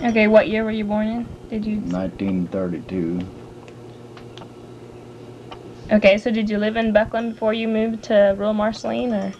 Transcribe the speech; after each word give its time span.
Okay, 0.00 0.28
what 0.28 0.48
year 0.48 0.62
were 0.64 0.70
you 0.70 0.84
born 0.84 1.08
in? 1.08 1.28
Did 1.50 1.66
you? 1.66 1.78
1932. 1.78 3.26
Okay, 5.90 6.18
so 6.18 6.30
did 6.30 6.48
you 6.48 6.58
live 6.58 6.76
in 6.76 6.92
Bucklin 6.92 7.32
before 7.32 7.52
you 7.52 7.66
moved 7.66 8.04
to 8.04 8.34
rural 8.36 8.54
Marceline, 8.54 9.12
or? 9.12 9.34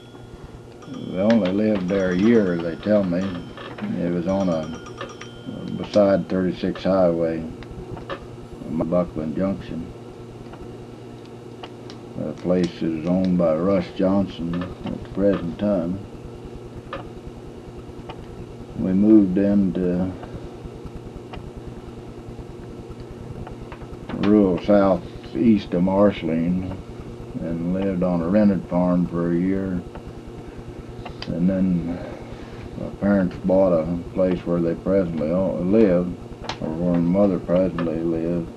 We 1.12 1.21
only 1.21 1.52
lived 1.52 1.88
there 1.88 2.10
a 2.10 2.16
year, 2.16 2.56
they 2.56 2.74
tell 2.76 3.04
me. 3.04 3.19
It 4.02 4.10
was 4.12 4.26
on 4.26 4.48
a 4.48 4.66
beside 5.76 6.29
36 6.29 6.83
Highway, 6.83 7.44
Bucklin 8.69 9.37
Junction. 9.37 9.93
The 12.16 12.33
place 12.43 12.83
is 12.83 13.06
owned 13.06 13.38
by 13.38 13.54
Russ 13.54 13.87
Johnson 13.97 14.66
at 14.87 15.04
the 15.04 15.08
present 15.11 15.58
time. 15.58 15.98
We 18.77 18.93
moved 18.93 19.38
into 19.38 20.12
southeast 24.65 25.75
of 25.75 25.83
Marceline 25.83 26.77
and 27.41 27.73
lived 27.73 28.03
on 28.03 28.21
a 28.21 28.29
rented 28.29 28.65
farm 28.69 29.07
for 29.07 29.33
a 29.33 29.37
year. 29.37 29.83
And 31.29 31.49
then 31.49 31.87
my 32.79 32.89
parents 33.01 33.37
bought 33.45 33.73
a 33.73 33.99
place 34.15 34.45
where 34.47 34.61
they 34.61 34.75
presently 34.75 35.29
live, 35.29 36.07
or 36.63 36.69
where 36.69 36.93
my 36.95 36.99
mother 36.99 37.39
presently 37.39 38.01
lives, 38.01 38.49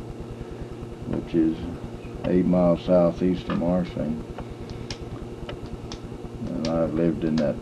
which 1.08 1.36
is 1.36 1.58
eight 2.26 2.46
miles 2.46 2.82
southeast 2.84 3.50
of 3.50 3.60
Marceline. 3.60 4.24
And 6.48 6.68
I've 6.68 6.94
lived 6.94 7.24
in 7.24 7.36
that 7.38 7.56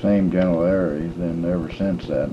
same 0.00 0.30
general 0.30 0.64
area 0.64 1.08
then 1.08 1.44
ever 1.44 1.70
since 1.72 2.06
that. 2.06 2.30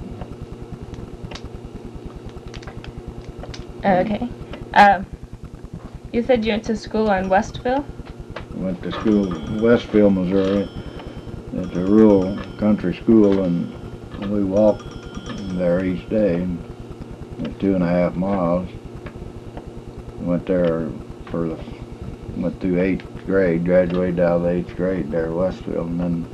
Okay. 3.83 4.29
Um, 4.73 5.05
you 6.11 6.23
said 6.23 6.45
you 6.45 6.51
went 6.51 6.63
to 6.65 6.75
school 6.75 7.11
in 7.11 7.29
Westville. 7.29 7.85
Went 8.53 8.81
to 8.83 8.91
school 8.91 9.33
in 9.33 9.61
Westville, 9.61 10.09
Missouri. 10.09 10.67
It's 11.53 11.75
a 11.75 11.79
rural 11.79 12.37
country 12.57 12.93
school, 12.93 13.43
and 13.43 13.73
we 14.31 14.43
walked 14.43 14.83
there 15.57 15.83
each 15.83 16.07
day, 16.09 16.47
two 17.59 17.75
and 17.75 17.83
a 17.83 17.87
half 17.87 18.15
miles. 18.15 18.69
Went 20.19 20.45
there 20.45 20.89
for 21.25 21.49
the, 21.49 21.59
went 22.35 22.59
through 22.59 22.81
eighth 22.81 23.05
grade, 23.25 23.65
graduated 23.65 24.19
out 24.19 24.37
of 24.37 24.43
the 24.43 24.49
eighth 24.49 24.75
grade 24.75 25.11
there 25.11 25.27
at 25.27 25.33
Westville, 25.33 25.85
and 25.85 25.99
then 25.99 26.27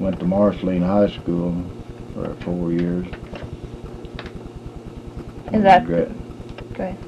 went 0.00 0.18
to 0.20 0.26
Marceline 0.26 0.82
High 0.82 1.08
School 1.08 1.64
for 2.14 2.34
four 2.36 2.72
years. 2.72 3.06
Is 5.52 5.62
that- 5.62 5.84
Gra- 5.86 6.08
Go 6.74 6.84
ahead. 6.84 7.07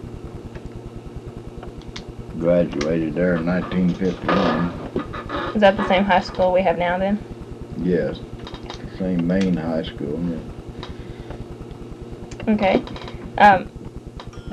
Graduated 2.39 3.15
there 3.15 3.37
in 3.37 3.47
1951. 3.47 5.55
Is 5.55 5.61
that 5.61 5.77
the 5.77 5.87
same 5.89 6.05
high 6.05 6.21
school 6.21 6.53
we 6.53 6.63
have 6.63 6.79
now 6.79 6.97
then? 6.97 7.21
Yes, 7.83 8.21
same 8.99 9.27
main 9.27 9.57
high 9.57 9.83
school. 9.83 10.19
yeah. 10.29 10.39
Okay. 12.55 12.83
Um, 13.39 13.67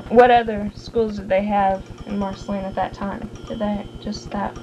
what 0.08 0.30
other 0.30 0.72
schools 0.74 1.16
did 1.16 1.28
they 1.28 1.44
have 1.44 1.84
in 2.06 2.18
Marceline 2.18 2.64
at 2.64 2.74
that 2.74 2.94
time? 2.94 3.30
Did 3.46 3.58
they 3.58 3.86
just 4.00 4.30
that? 4.30 4.54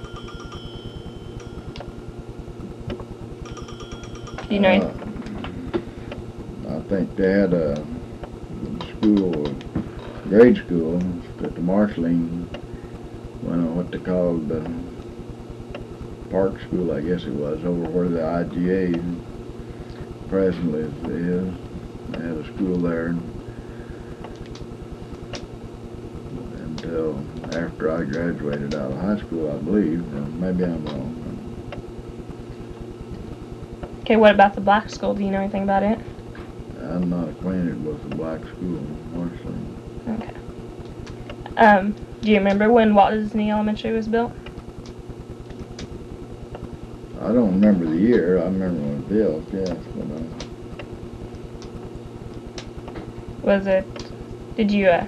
Do 4.49 4.55
you 4.55 4.59
know? 4.59 4.93
Uh, 6.67 6.77
I 6.77 6.79
think 6.87 7.15
they 7.15 7.31
had 7.31 7.53
a 7.53 7.85
school, 8.97 9.55
grade 10.27 10.57
school 10.57 11.01
at 11.43 11.55
the 11.55 11.61
Marceline, 11.61 12.49
well, 13.45 13.75
what 13.75 13.91
they 13.91 13.99
called 13.99 14.49
the 14.49 14.61
park 16.29 16.59
school, 16.61 16.91
I 16.91 17.01
guess 17.01 17.25
it 17.25 17.33
was, 17.33 17.63
over 17.63 17.89
where 17.89 18.09
the 18.09 18.19
IGA 18.19 19.21
presently 20.27 20.81
is. 20.81 21.53
They 22.09 22.27
had 22.27 22.37
a 22.37 22.45
school 22.45 22.81
there 22.81 23.15
until 26.57 27.23
after 27.53 27.91
I 27.91 28.03
graduated 28.03 28.73
out 28.73 28.91
of 28.91 28.97
high 28.97 29.19
school, 29.19 29.51
I 29.51 29.57
believe. 29.57 30.01
or 30.13 30.21
Maybe 30.21 30.63
I'm 30.63 30.83
wrong. 30.85 31.15
Okay. 34.01 34.15
What 34.17 34.35
about 34.35 34.55
the 34.55 34.61
black 34.61 34.89
school? 34.89 35.13
Do 35.13 35.23
you 35.23 35.31
know 35.31 35.39
anything 35.39 35.63
about 35.63 35.83
it? 35.83 35.99
I'm 36.79 37.09
not 37.09 37.29
acquainted 37.29 37.83
with 37.83 38.01
the 38.03 38.09
black 38.09 38.41
school 38.47 38.79
Marceline. 39.11 39.75
Okay. 40.07 40.31
Um, 41.57 41.95
do 42.25 42.31
you 42.31 42.37
remember 42.39 42.71
when 42.71 42.95
Walt 42.95 43.11
Disney 43.13 43.51
Elementary 43.51 43.91
was 43.93 44.07
built? 44.07 44.33
I 47.19 47.27
don't 47.31 47.53
remember 47.53 47.85
the 47.87 47.97
year. 47.97 48.39
I 48.39 48.45
remember 48.45 48.81
when 48.81 48.91
it 48.91 48.97
was 48.97 49.05
built, 49.07 49.45
yes, 49.53 49.83
but 49.95 50.11
uh, 50.11 50.27
Was 53.41 53.67
it? 53.67 54.11
Did 54.55 54.71
you 54.71 54.89
uh, 54.89 55.07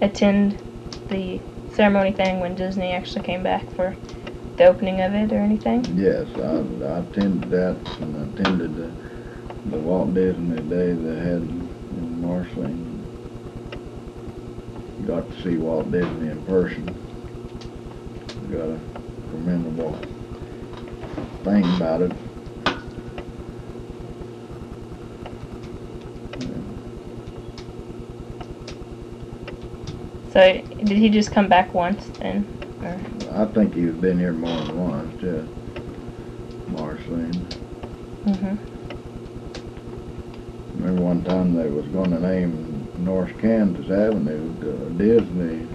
attend 0.00 0.58
the 1.08 1.40
ceremony 1.68 2.12
thing 2.12 2.40
when 2.40 2.54
Disney 2.54 2.92
actually 2.92 3.22
came 3.22 3.42
back 3.42 3.70
for 3.70 3.96
the 4.56 4.64
opening 4.64 5.00
of 5.00 5.14
it 5.14 5.32
or 5.32 5.40
anything? 5.40 5.88
yes, 5.94 6.28
I, 6.38 6.58
I 6.84 6.98
attended 7.00 7.50
that 7.50 7.78
and 8.00 8.16
I 8.16 8.22
attended 8.24 8.76
the, 8.76 8.92
the 9.66 9.78
Walt 9.78 10.14
Disney 10.14 10.62
Day 10.62 10.92
they 10.94 11.16
had 11.16 11.42
in 11.92 12.20
Marceline. 12.20 12.83
Got 15.02 15.30
to 15.30 15.42
see 15.42 15.56
Walt 15.56 15.90
Disney 15.90 16.28
in 16.30 16.42
person. 16.44 16.86
Got 18.50 18.70
a 18.70 18.80
commendable 19.30 19.98
thing 21.42 21.64
about 21.76 22.02
it. 22.02 22.12
So 30.32 30.60
did 30.78 30.98
he 30.98 31.10
just 31.10 31.30
come 31.30 31.48
back 31.48 31.74
once 31.74 32.10
then? 32.20 32.46
Or 32.82 33.00
I 33.32 33.44
think 33.46 33.74
he's 33.74 33.92
been 33.92 34.18
here 34.18 34.32
more 34.32 34.56
than 34.56 34.90
once, 34.90 35.20
too. 35.20 35.48
Marceline. 36.68 37.46
mhm. 38.26 38.58
Remember 40.74 41.02
one 41.02 41.22
time 41.22 41.54
they 41.54 41.68
was 41.68 41.86
gonna 41.86 42.18
name 42.18 42.63
North 43.04 43.36
Kansas 43.38 43.90
Avenue 43.90 44.96
Disney 44.96 45.68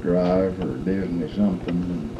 Drive 0.00 0.58
or 0.58 0.78
Disney 0.78 1.28
something. 1.34 2.16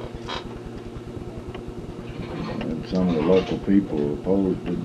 And, 2.32 2.62
and 2.64 2.86
some 2.86 3.08
of 3.08 3.14
the 3.14 3.22
local 3.22 3.58
people 3.60 4.14
opposed 4.14 4.68
it. 4.68 4.78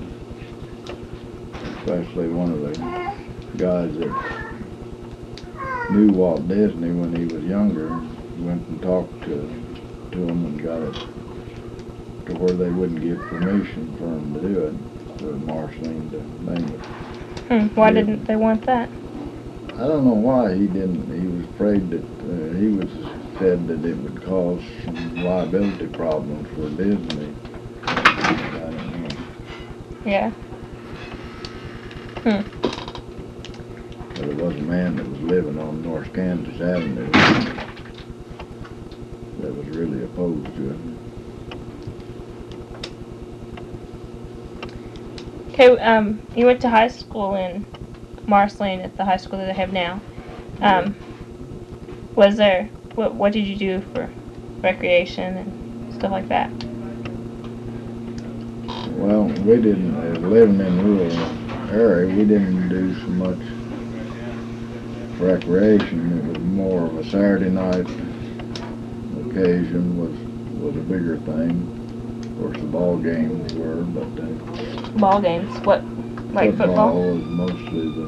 Especially 1.78 2.30
one 2.30 2.52
of 2.52 2.62
the 2.62 2.78
guys 3.58 3.94
that 3.98 4.16
knew 5.92 6.12
Walt 6.14 6.48
Disney 6.48 6.92
when 6.92 7.14
he 7.14 7.26
was 7.26 7.44
younger. 7.44 7.90
Went 8.38 8.68
and 8.70 8.82
talked 8.82 9.22
to, 9.26 9.66
to 10.12 10.18
him 10.18 10.46
and 10.46 10.62
got 10.64 10.82
it 10.82 10.96
to 12.26 12.34
where 12.34 12.54
they 12.56 12.70
wouldn't 12.72 13.02
give 13.02 13.20
permission 13.30 13.96
for 13.98 14.06
him 14.08 14.34
to 14.34 14.42
do 14.42 14.60
it, 14.66 14.76
for 15.20 15.34
Marceline 15.34 16.10
to 16.12 16.24
name 16.52 16.72
it. 16.74 16.80
Hmm, 17.48 17.68
why 17.80 17.90
Yeah. 17.90 18.02
didn't 18.02 18.28
they 18.28 18.36
want 18.36 18.66
that? 18.66 18.90
I 19.78 19.88
don't 19.88 20.06
know 20.06 20.14
why 20.14 20.56
he 20.56 20.68
didn't. 20.68 21.12
He 21.20 21.28
was 21.28 21.46
afraid 21.48 21.90
that 21.92 22.04
uh, 22.04 22.58
he 22.58 22.70
was 22.70 22.90
said 23.38 23.68
that 23.68 23.84
it 23.84 23.98
would 23.98 24.24
cause 24.24 24.64
some 24.86 25.22
liability 25.22 25.88
problems 25.88 26.48
for 26.56 26.70
Disney. 26.70 27.36
I 27.84 28.72
don't 28.72 29.04
know. 29.04 29.10
Yeah. 30.06 30.32
But 34.16 34.26
it 34.26 34.36
was 34.36 34.56
a 34.56 34.62
man 34.62 34.96
that 34.96 35.10
was 35.10 35.20
living 35.22 35.60
on 35.60 35.84
North 35.84 36.14
Kansas 36.14 36.62
Avenue 36.62 37.12
that 39.40 39.54
was 39.54 39.68
really 39.68 40.06
opposed 40.06 40.56
to 40.56 40.72
it. 40.72 40.78
Okay. 45.50 45.78
Um, 45.80 46.22
you 46.34 46.46
went 46.46 46.62
to 46.62 46.70
high 46.70 46.88
school 46.88 47.36
in 47.36 47.66
Marceline 48.28 48.82
at 48.82 48.98
the 48.98 49.06
high 49.06 49.18
school 49.18 49.40
that 49.40 49.50
I 49.50 49.54
have 49.54 49.72
now. 49.72 50.02
Um, 50.62 50.96
was 52.16 52.38
there 52.38 52.70
what 52.96 53.16
What 53.16 53.34
did 53.34 53.46
you 53.46 53.56
do 53.58 53.82
for 53.82 54.12
recreation 54.64 55.38
and 55.38 55.94
stuff 55.94 56.12
like 56.12 56.30
that? 56.30 56.52
Well, 58.98 59.26
we 59.26 59.58
didn't, 59.58 59.96
as 59.96 60.18
living 60.20 60.60
in 60.60 60.84
rural 60.84 61.72
area, 61.72 62.08
we 62.16 62.26
didn't 62.26 62.70
do 62.70 62.94
so 63.02 63.08
much 63.10 63.38
recreation. 65.20 66.18
It 66.20 66.26
was 66.26 66.40
more 66.40 66.86
of 66.86 66.98
a 66.98 67.04
Saturday 67.04 67.50
night 67.50 67.88
occasion 69.30 69.98
was, 70.00 70.12
was 70.62 70.76
a 70.78 70.86
bigger 70.88 71.18
thing. 71.20 72.22
Of 72.24 72.38
course, 72.40 72.58
the 72.58 72.68
ball 72.68 72.98
games 72.98 73.54
were, 73.54 73.84
but 73.84 74.24
uh, 74.24 75.00
Ball 75.00 75.22
games. 75.22 75.52
What 75.66 75.84
Like 76.36 76.58
football? 76.58 76.94
was 76.94 77.24
mostly 77.24 77.90
the, 77.92 78.06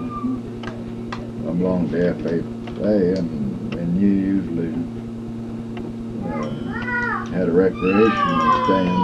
I 1.47 1.53
belonged 1.53 1.91
to 1.91 1.97
FFA 1.97 3.17
and, 3.17 3.73
and 3.73 4.01
you 4.01 4.07
usually, 4.09 4.73
uh, 6.29 7.25
had 7.31 7.47
a 7.47 7.51
recreation 7.51 8.39
stand, 8.65 8.97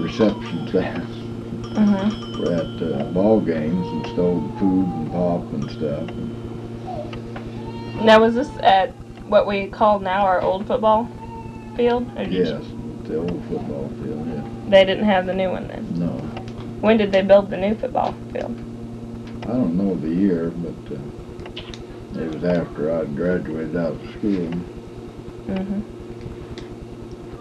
reception 0.00 0.68
stands 0.68 1.10
Mhm. 1.72 2.36
for 2.36 2.52
at, 2.52 2.82
uh, 2.82 3.04
ball 3.12 3.40
games 3.40 3.86
and 3.88 4.06
stole 4.08 4.42
food 4.58 4.86
and 4.86 5.10
pop 5.10 5.52
and 5.54 5.70
stuff. 5.70 6.04
Now, 8.04 8.20
was 8.20 8.34
this 8.34 8.50
at 8.62 8.90
what 9.28 9.46
we 9.46 9.66
call 9.68 9.98
now 9.98 10.24
our 10.26 10.40
old 10.42 10.66
football 10.66 11.08
field? 11.76 12.06
Or 12.16 12.24
did 12.24 12.32
you- 12.32 12.44
Yes, 12.44 12.62
the 13.04 13.16
old 13.16 13.42
football 13.48 13.88
field, 14.02 14.26
yeah. 14.28 14.42
They 14.68 14.84
didn't 14.84 15.04
have 15.04 15.24
the 15.26 15.32
new 15.34 15.50
one 15.50 15.66
then. 15.68 15.86
No, 15.96 16.11
When 16.82 16.96
did 16.98 17.12
they 17.12 17.22
build 17.22 17.48
the 17.50 17.56
new 17.56 17.76
football 17.76 18.18
field? 18.32 18.60
I 19.44 19.52
don't 19.52 19.76
know 19.76 19.94
the 19.94 20.10
year, 20.10 20.50
but, 20.50 20.94
uh, 20.96 21.00
it 22.20 22.30
was 22.32 22.44
after 22.44 22.92
I'd 22.92 23.16
graduated 23.16 23.76
out 23.76 23.92
of 23.94 24.02
school. 24.18 24.52
Mhm. 25.48 25.84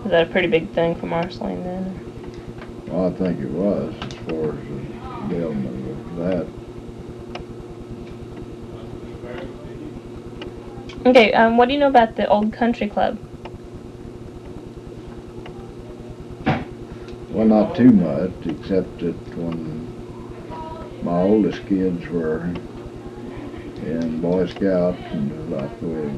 Was 0.04 0.12
that 0.12 0.28
a 0.28 0.32
pretty 0.32 0.48
big 0.48 0.74
thing 0.74 0.96
for 0.96 1.08
Marceline 1.08 1.64
then? 1.64 2.02
Well, 2.88 3.08
I 3.08 3.12
think 3.18 3.40
it 3.40 3.50
was, 3.50 3.96
as 4.06 4.16
far 4.26 4.60
as 4.60 4.68
the 4.68 5.28
building 5.28 5.90
of 5.90 6.16
that. 6.18 6.48
Okay. 11.06 11.34
Um, 11.34 11.58
what 11.58 11.68
do 11.68 11.74
you 11.74 11.80
know 11.80 11.88
about 11.90 12.16
the 12.16 12.28
old 12.28 12.54
country 12.54 12.88
club? 12.88 13.20
Well, 17.42 17.50
not 17.64 17.76
too 17.76 17.90
much, 17.90 18.34
except 18.46 19.00
that 19.00 19.16
when 19.36 19.90
my 21.02 21.18
oldest 21.24 21.66
kids 21.66 22.08
were 22.08 22.54
in 23.82 24.22
Boy 24.22 24.46
Scouts 24.46 25.12
and 25.12 25.50
like 25.50 25.72
we 25.82 26.12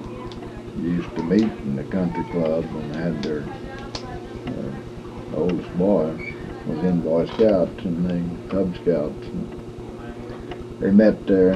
used 0.84 1.16
to 1.16 1.24
meet 1.24 1.50
in 1.64 1.78
the 1.78 1.84
country 1.86 2.26
club 2.26 2.66
and 2.66 2.94
had 2.94 3.24
their 3.24 3.46
uh, 4.50 5.38
oldest 5.38 5.74
boy 5.78 6.14
was 6.66 6.84
in 6.84 7.00
Boy 7.00 7.26
Scouts 7.28 7.86
and 7.86 8.06
the 8.06 8.38
Cub 8.50 8.76
Scouts. 8.76 9.26
And 9.32 9.50
they 10.82 10.92
met 10.92 11.26
there 11.26 11.54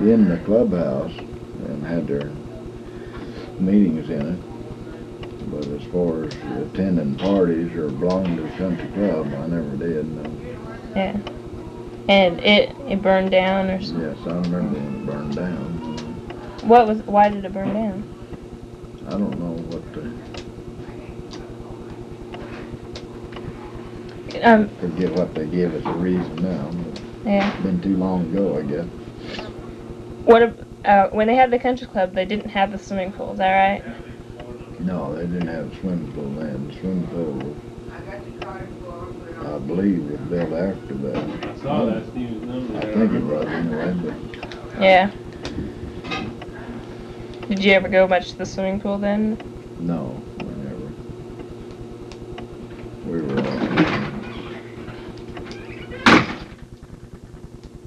in 0.00 0.30
the 0.30 0.38
clubhouse 0.46 1.12
and 1.58 1.86
had 1.86 2.06
their 2.06 2.32
meetings 3.58 4.08
in 4.08 4.32
it. 4.32 4.47
But 5.50 5.66
as 5.68 5.82
far 5.84 6.24
as 6.24 6.34
attending 6.72 7.16
parties 7.16 7.74
or 7.74 7.88
belonging 7.90 8.36
to 8.36 8.42
the 8.42 8.48
country 8.50 8.88
club, 8.88 9.32
I 9.34 9.46
never 9.46 9.76
did. 9.76 10.06
No. 10.06 10.30
Yeah. 10.94 11.16
And 12.08 12.40
it 12.40 12.74
it 12.88 13.02
burned 13.02 13.30
down 13.30 13.70
or 13.70 13.80
something. 13.82 14.08
Yes, 14.08 14.18
I 14.26 14.30
remember 14.30 14.78
when 14.78 14.94
it 14.94 15.06
burned 15.06 15.36
down. 15.36 15.78
What 16.68 16.86
was? 16.86 16.98
Why 17.02 17.28
did 17.28 17.44
it 17.44 17.52
burn 17.52 17.74
down? 17.74 18.04
I 19.06 19.12
don't 19.12 19.38
know 19.40 19.52
what 19.70 19.92
the, 19.94 20.12
Um. 24.42 24.68
forget 24.80 25.12
what 25.14 25.34
they 25.34 25.46
give 25.46 25.74
as 25.74 25.84
a 25.86 25.92
reason 25.92 26.36
now. 26.36 26.70
Yeah. 27.24 27.50
it's 27.50 27.62
been 27.62 27.80
too 27.80 27.96
long 27.96 28.22
ago, 28.30 28.58
I 28.58 28.62
guess. 28.62 28.86
What? 30.24 30.58
Uh, 30.84 31.08
when 31.08 31.26
they 31.26 31.34
had 31.34 31.50
the 31.50 31.58
country 31.58 31.86
club, 31.86 32.14
they 32.14 32.24
didn't 32.24 32.50
have 32.50 32.70
the 32.70 32.78
swimming 32.78 33.12
pool. 33.12 33.32
Is 33.32 33.38
that 33.38 33.54
right? 33.54 33.84
No, 34.88 35.14
they 35.14 35.26
didn't 35.26 35.48
have 35.48 35.70
a 35.70 35.76
swimming 35.80 36.10
pool 36.12 36.30
then. 36.30 36.68
The 36.68 36.72
swimming 36.80 37.06
pool, 37.08 37.32
was, 37.34 37.56
I 39.46 39.58
believe, 39.58 40.10
was 40.10 40.20
built 40.30 40.52
after 40.54 40.94
that. 40.94 41.46
I 41.46 41.54
saw 41.62 41.84
that 41.84 42.06
Stevens 42.08 42.42
number. 42.46 42.78
I 42.78 42.80
there. 42.80 42.94
think 42.94 43.12
it 43.12 43.22
was 43.22 43.46
anyway, 43.48 43.92
but 44.02 44.14
Yeah. 44.82 45.10
Did 47.48 47.58
you 47.62 47.72
ever 47.72 47.88
go 47.90 48.08
much 48.08 48.30
to 48.30 48.38
the 48.38 48.46
swimming 48.46 48.80
pool 48.80 48.96
then? 48.96 49.36
no, 49.78 50.18
we 50.38 50.44
never. 50.64 50.90
We 53.04 53.20
were 53.20 53.40
uh, 53.40 53.42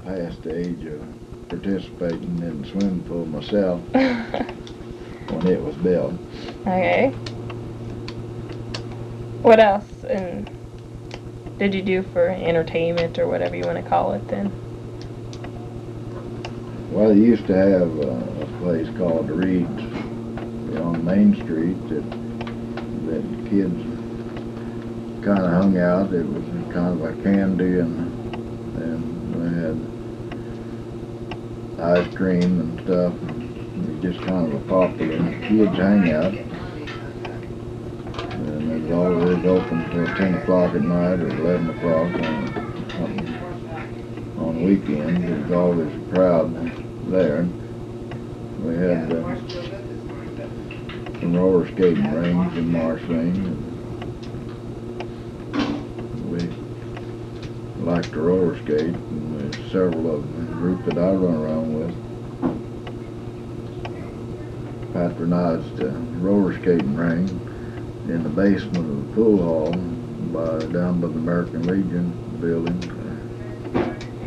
past 0.04 0.40
the 0.44 0.56
age 0.56 0.84
of 0.84 1.02
participating 1.48 2.38
in 2.38 2.62
the 2.62 2.68
swimming 2.68 3.02
pool 3.02 3.26
myself 3.26 3.80
when 5.28 5.46
it 5.46 5.60
was 5.60 5.74
built. 5.76 6.14
okay. 6.62 7.10
What 9.42 9.58
else? 9.58 10.04
And 10.08 10.50
did 11.58 11.74
you 11.74 11.82
do 11.82 12.02
for 12.02 12.28
entertainment 12.28 13.18
or 13.18 13.26
whatever 13.26 13.56
you 13.56 13.64
want 13.64 13.82
to 13.82 13.88
call 13.88 14.12
it 14.12 14.26
then? 14.28 14.50
Well, 16.92 17.08
they 17.08 17.20
used 17.20 17.46
to 17.46 17.56
have 17.56 17.98
uh, 18.00 18.42
a 18.42 18.46
place 18.60 18.88
called 18.98 19.30
Reeds 19.30 19.82
on 20.78 21.04
Main 21.04 21.34
Street 21.34 21.76
that 21.88 22.04
that 23.06 23.24
kids 23.50 23.82
kind 25.24 25.38
of 25.38 25.50
hung 25.50 25.78
out. 25.78 26.12
It 26.12 26.26
was 26.26 26.44
kind 26.72 27.00
of 27.00 27.02
a 27.02 27.14
candy 27.22 27.78
and 27.78 28.12
and 28.76 29.34
they 29.40 29.50
had 31.80 31.98
ice 31.98 32.14
cream 32.14 32.60
and 32.60 32.80
stuff. 32.80 33.12
Was 33.22 33.41
just 34.02 34.20
kind 34.22 34.52
of 34.52 34.60
a 34.60 34.64
popular 34.68 35.16
kids 35.42 35.76
hangout. 35.76 36.34
And 38.32 38.82
it's 38.82 38.92
always 38.92 39.44
open 39.46 39.90
till 39.90 40.06
ten 40.16 40.34
o'clock 40.34 40.74
at 40.74 40.82
night 40.82 41.20
or 41.20 41.28
eleven 41.28 41.70
o'clock 41.70 42.12
on 42.12 42.48
something 42.90 43.28
on 44.38 44.64
weekends. 44.64 45.20
There 45.20 45.38
was 45.38 45.52
always 45.52 45.94
a 45.94 46.00
crowd 46.12 46.52
there. 47.12 47.46
We 48.58 48.74
had 48.74 49.12
uh, 49.12 49.36
some 51.20 51.36
roller 51.36 51.70
skating 51.70 52.12
rings 52.12 52.56
in 52.56 52.74
and 52.74 53.56
We 56.28 56.40
liked 57.84 58.12
to 58.14 58.20
roller 58.20 58.56
skate, 58.64 58.80
and 58.80 59.40
there's 59.40 59.70
several 59.70 60.12
of 60.12 60.22
the 60.36 60.42
group 60.54 60.84
that 60.86 60.98
I 60.98 61.12
run 61.12 61.36
around 61.36 61.72
with 61.78 62.01
patronized 65.08 65.76
the 65.78 65.90
roller 66.20 66.56
skating 66.60 66.94
ring 66.94 67.28
in 68.08 68.22
the 68.22 68.28
basement 68.28 68.76
of 68.76 69.08
the 69.08 69.14
pool 69.14 69.42
hall 69.42 69.72
by 69.72 70.64
down 70.66 71.00
by 71.00 71.08
the 71.08 71.14
American 71.14 71.62
Legion 71.66 72.12
building 72.40 72.80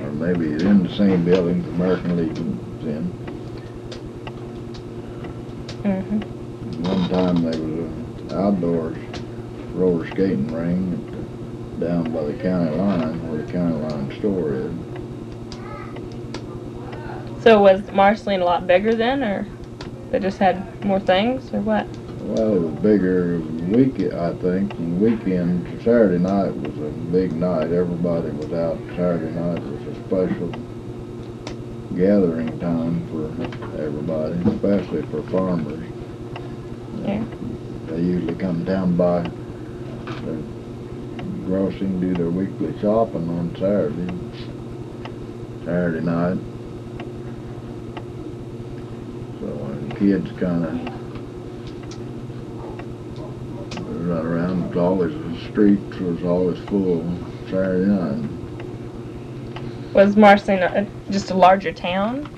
or 0.02 0.12
maybe 0.12 0.52
in 0.52 0.84
the 0.84 0.94
same 0.96 1.24
building 1.24 1.64
the 1.64 1.70
American 1.70 2.18
Legion's 2.18 2.84
in. 2.84 3.10
Mm-hmm. 5.84 6.20
One 6.84 7.10
time 7.10 7.42
there 7.44 7.62
was 7.62 8.34
a 8.34 8.38
outdoors 8.38 8.98
roller 9.74 10.06
skating 10.08 10.54
ring 10.54 10.92
at 10.94 11.80
the, 11.80 11.86
down 11.88 12.12
by 12.12 12.24
the 12.24 12.34
county 12.44 12.76
line 12.76 13.32
where 13.32 13.42
the 13.42 13.52
county 13.52 13.76
line 13.76 14.12
store 14.20 14.54
is. 14.54 14.74
So 17.44 17.62
was 17.62 17.90
Marceline 17.92 18.42
a 18.42 18.46
lot 18.46 18.68
bigger 18.68 18.94
then, 18.94 19.24
or 19.24 19.48
they 20.16 20.22
just 20.22 20.38
had 20.38 20.86
more 20.86 21.00
things, 21.00 21.54
or 21.54 21.60
what? 21.60 21.86
Well, 22.22 22.56
it 22.56 22.60
was 22.62 22.82
bigger 22.82 23.40
week, 23.40 24.00
I 24.14 24.34
think, 24.36 24.74
and 24.76 25.02
weekend, 25.02 25.68
Saturday 25.84 26.20
night 26.20 26.56
was 26.56 26.78
a 26.78 26.90
big 27.12 27.34
night. 27.34 27.74
Everybody 27.74 28.30
was 28.30 28.54
out 28.54 28.78
Saturday 28.96 29.32
night. 29.32 29.58
It 29.58 29.64
was 29.66 29.88
a 29.88 29.96
special 30.06 30.48
gathering 31.98 32.58
time 32.60 33.06
for 33.10 33.26
everybody, 33.82 34.36
especially 34.56 35.02
for 35.12 35.22
farmers. 35.24 35.84
Yeah. 37.04 37.26
They 37.88 38.00
usually 38.00 38.36
come 38.36 38.64
down 38.64 38.96
by 38.96 39.20
their 39.20 40.40
grossing, 41.44 42.00
do 42.00 42.14
their 42.14 42.30
weekly 42.30 42.74
shopping 42.80 43.30
on 43.30 43.54
Saturday, 43.56 44.08
Saturday 45.66 46.06
night. 46.06 46.38
So 49.42 49.48
uh, 49.48 49.76
kids 49.96 50.30
kind 50.40 50.66
of 50.66 50.74
run 54.08 54.26
around. 54.26 54.64
It 54.64 54.68
was 54.70 54.78
always 54.78 55.14
the 55.14 55.38
streets 55.50 55.98
was 55.98 56.24
always 56.24 56.60
full 56.66 57.04
Saturday 57.50 57.86
night. 57.86 58.30
Was 59.94 60.18
a, 60.18 60.88
just 61.10 61.32
a 61.32 61.34
larger 61.34 61.72
town? 61.72 62.30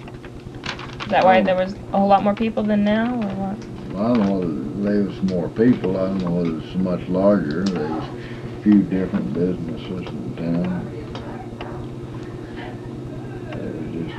Is 1.02 1.08
that 1.08 1.24
why 1.24 1.40
oh. 1.40 1.44
there 1.44 1.56
was 1.56 1.74
a 1.74 1.98
whole 1.98 2.08
lot 2.08 2.24
more 2.24 2.36
people 2.36 2.64
than 2.64 2.84
now, 2.84 3.16
or 3.16 3.30
what? 3.36 3.58
I 3.98 4.14
don't 4.14 4.20
know 4.20 4.58
there 4.84 5.04
was 5.04 5.22
more 5.24 5.50
people. 5.50 5.98
I 5.98 6.08
don't 6.08 6.20
know 6.20 6.32
whether 6.32 6.58
it's 6.60 6.76
much 6.76 7.02
larger. 7.10 7.64
There's 7.64 7.90
a 7.90 8.62
few 8.62 8.84
different 8.84 9.34
businesses 9.34 10.08
in 10.08 10.36
town. 10.36 10.94
It 13.54 13.74
was 13.74 14.06
just 14.06 14.16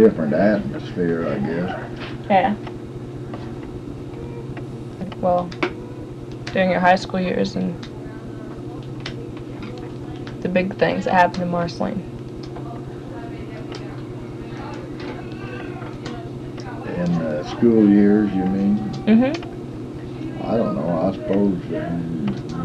different 0.00 0.32
atmosphere, 0.32 1.28
I 1.28 1.38
guess. 1.38 2.30
Yeah. 2.30 2.54
Well, 5.20 5.50
during 6.52 6.70
your 6.70 6.80
high 6.80 6.96
school 6.96 7.20
years 7.20 7.54
and 7.54 7.76
the 10.40 10.48
big 10.48 10.74
things 10.76 11.04
that 11.04 11.12
happened 11.12 11.42
in 11.42 11.50
Marceline? 11.50 12.02
In 16.96 17.20
uh, 17.20 17.44
school 17.44 17.86
years, 17.90 18.32
you 18.32 18.44
mean? 18.46 18.78
Mm-hmm. 19.06 20.46
I 20.46 20.56
don't 20.56 20.74
know, 20.74 20.98
I 20.98 21.12
suppose 21.12 21.58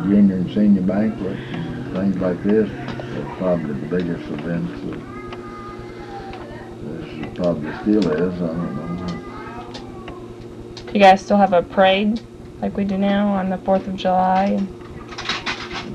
junior 0.07 0.35
and 0.35 0.51
senior 0.53 0.81
banquet, 0.81 1.37
and 1.37 1.93
things 1.93 2.15
like 2.21 2.41
this, 2.43 2.69
are 2.69 3.37
probably 3.37 3.73
the 3.73 3.87
biggest 3.87 4.23
events. 4.31 4.94
That 7.35 7.41
probably 7.41 7.73
still 7.81 8.11
is, 8.11 8.41
I 8.41 8.47
don't 8.47 8.75
know. 8.77 9.21
You 10.93 10.99
guys 10.99 11.21
still 11.21 11.37
have 11.37 11.53
a 11.53 11.61
parade 11.61 12.19
like 12.61 12.77
we 12.77 12.85
do 12.85 12.97
now 12.97 13.27
on 13.27 13.49
the 13.49 13.57
Fourth 13.59 13.87
of 13.87 13.95
July? 13.95 14.61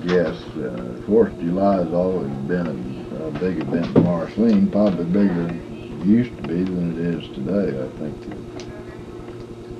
Yes, 0.04 0.36
uh, 0.56 1.02
Fourth 1.06 1.32
of 1.32 1.40
July 1.40 1.76
has 1.76 1.92
always 1.92 2.30
been 2.46 2.66
a, 2.66 3.26
a 3.26 3.30
big 3.32 3.60
event 3.60 3.96
in 3.96 4.04
Marceline, 4.04 4.70
probably 4.70 5.04
bigger 5.06 5.34
than 5.34 6.02
it 6.02 6.06
used 6.06 6.36
to 6.36 6.42
be 6.42 6.62
than 6.62 6.92
it 6.92 6.98
is 6.98 7.26
today, 7.34 7.82
I 7.82 7.88
think. 7.98 8.14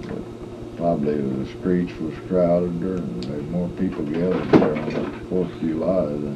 But 0.09 0.77
Probably 0.77 1.17
the 1.21 1.47
streets 1.59 1.93
was 2.01 2.15
crowded 2.27 2.71
and 2.71 3.25
there 3.25 3.37
was 3.37 3.47
more 3.51 3.69
people 3.71 4.03
gathered 4.05 4.51
there 4.53 4.77
on 4.79 4.89
the 4.89 5.21
Fourth 5.29 5.53
of 5.53 5.61
July 5.61 6.07
than 6.07 6.35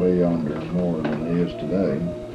way 0.00 0.18
yonder 0.20 0.60
more 0.72 1.00
than 1.00 1.26
it 1.26 1.48
is 1.48 1.52
today. 1.54 2.25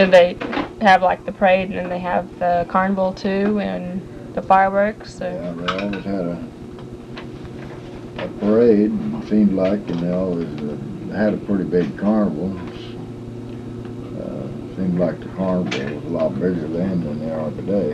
Did 0.00 0.12
they 0.12 0.36
have 0.80 1.02
like 1.02 1.26
the 1.26 1.32
parade 1.32 1.68
and 1.68 1.78
then 1.78 1.90
they 1.90 1.98
have 1.98 2.26
the 2.38 2.64
carnival 2.70 3.12
too 3.12 3.60
and 3.60 4.00
the 4.34 4.40
fireworks? 4.40 5.20
Or? 5.20 5.30
Yeah, 5.30 5.52
they 5.52 5.74
always 5.78 6.04
had 6.04 6.24
a, 6.24 6.48
a 8.24 8.28
parade, 8.40 8.90
it 8.90 9.28
seemed 9.28 9.52
like, 9.52 9.90
and 9.90 10.02
they 10.02 10.10
always 10.10 10.48
uh, 10.48 11.14
had 11.14 11.34
a 11.34 11.36
pretty 11.36 11.64
big 11.64 11.98
carnival. 11.98 12.48
Uh, 14.16 14.48
seemed 14.74 14.98
like 14.98 15.20
the 15.20 15.28
carnival 15.36 15.78
was 15.78 16.04
a 16.06 16.08
lot 16.08 16.32
bigger 16.32 16.66
then 16.68 17.04
than 17.04 17.20
they 17.20 17.30
are 17.30 17.50
today. 17.50 17.92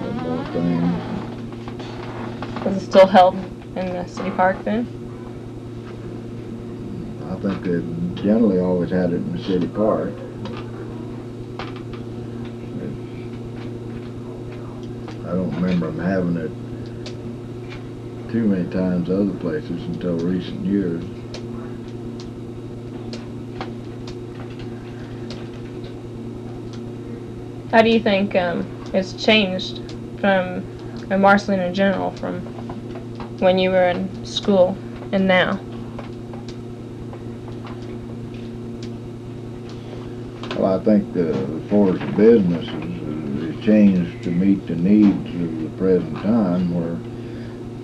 Had 0.00 0.16
more 0.16 0.44
things. 0.50 1.00
Was 2.64 2.82
it 2.82 2.86
still 2.86 3.06
held 3.06 3.36
in 3.76 3.86
the 3.92 4.04
city 4.06 4.32
park 4.32 4.64
then? 4.64 4.88
I 7.30 7.36
think 7.36 7.62
they 7.62 8.20
generally 8.20 8.58
always 8.58 8.90
had 8.90 9.12
it 9.12 9.16
in 9.18 9.36
the 9.36 9.44
city 9.44 9.68
park. 9.68 10.12
I 15.32 15.36
don't 15.36 15.41
remember 15.54 15.90
them 15.90 15.98
having 15.98 16.36
it 16.36 16.50
too 18.32 18.46
many 18.46 18.68
times 18.70 19.10
other 19.10 19.34
places 19.38 19.82
until 19.84 20.16
recent 20.16 20.64
years. 20.64 21.04
How 27.70 27.82
do 27.82 27.90
you 27.90 28.00
think 28.00 28.36
um, 28.36 28.66
it's 28.92 29.12
changed 29.14 29.80
from 30.20 30.62
uh, 31.10 31.18
Marceline 31.18 31.60
in 31.60 31.74
general 31.74 32.10
from 32.12 32.40
when 33.38 33.58
you 33.58 33.70
were 33.70 33.88
in 33.88 34.24
school 34.24 34.76
and 35.12 35.26
now? 35.26 35.58
Well, 40.58 40.78
I 40.78 40.84
think 40.84 41.12
the, 41.12 41.30
as 41.30 41.70
far 41.70 41.94
as 41.94 41.98
the 41.98 42.06
businesses, 42.16 42.68
it's 42.68 42.81
changed 43.62 44.24
to 44.24 44.30
meet 44.30 44.66
the 44.66 44.74
needs 44.74 45.28
of 45.28 45.62
the 45.62 45.68
present 45.78 46.16
time 46.22 46.74
where 46.74 46.96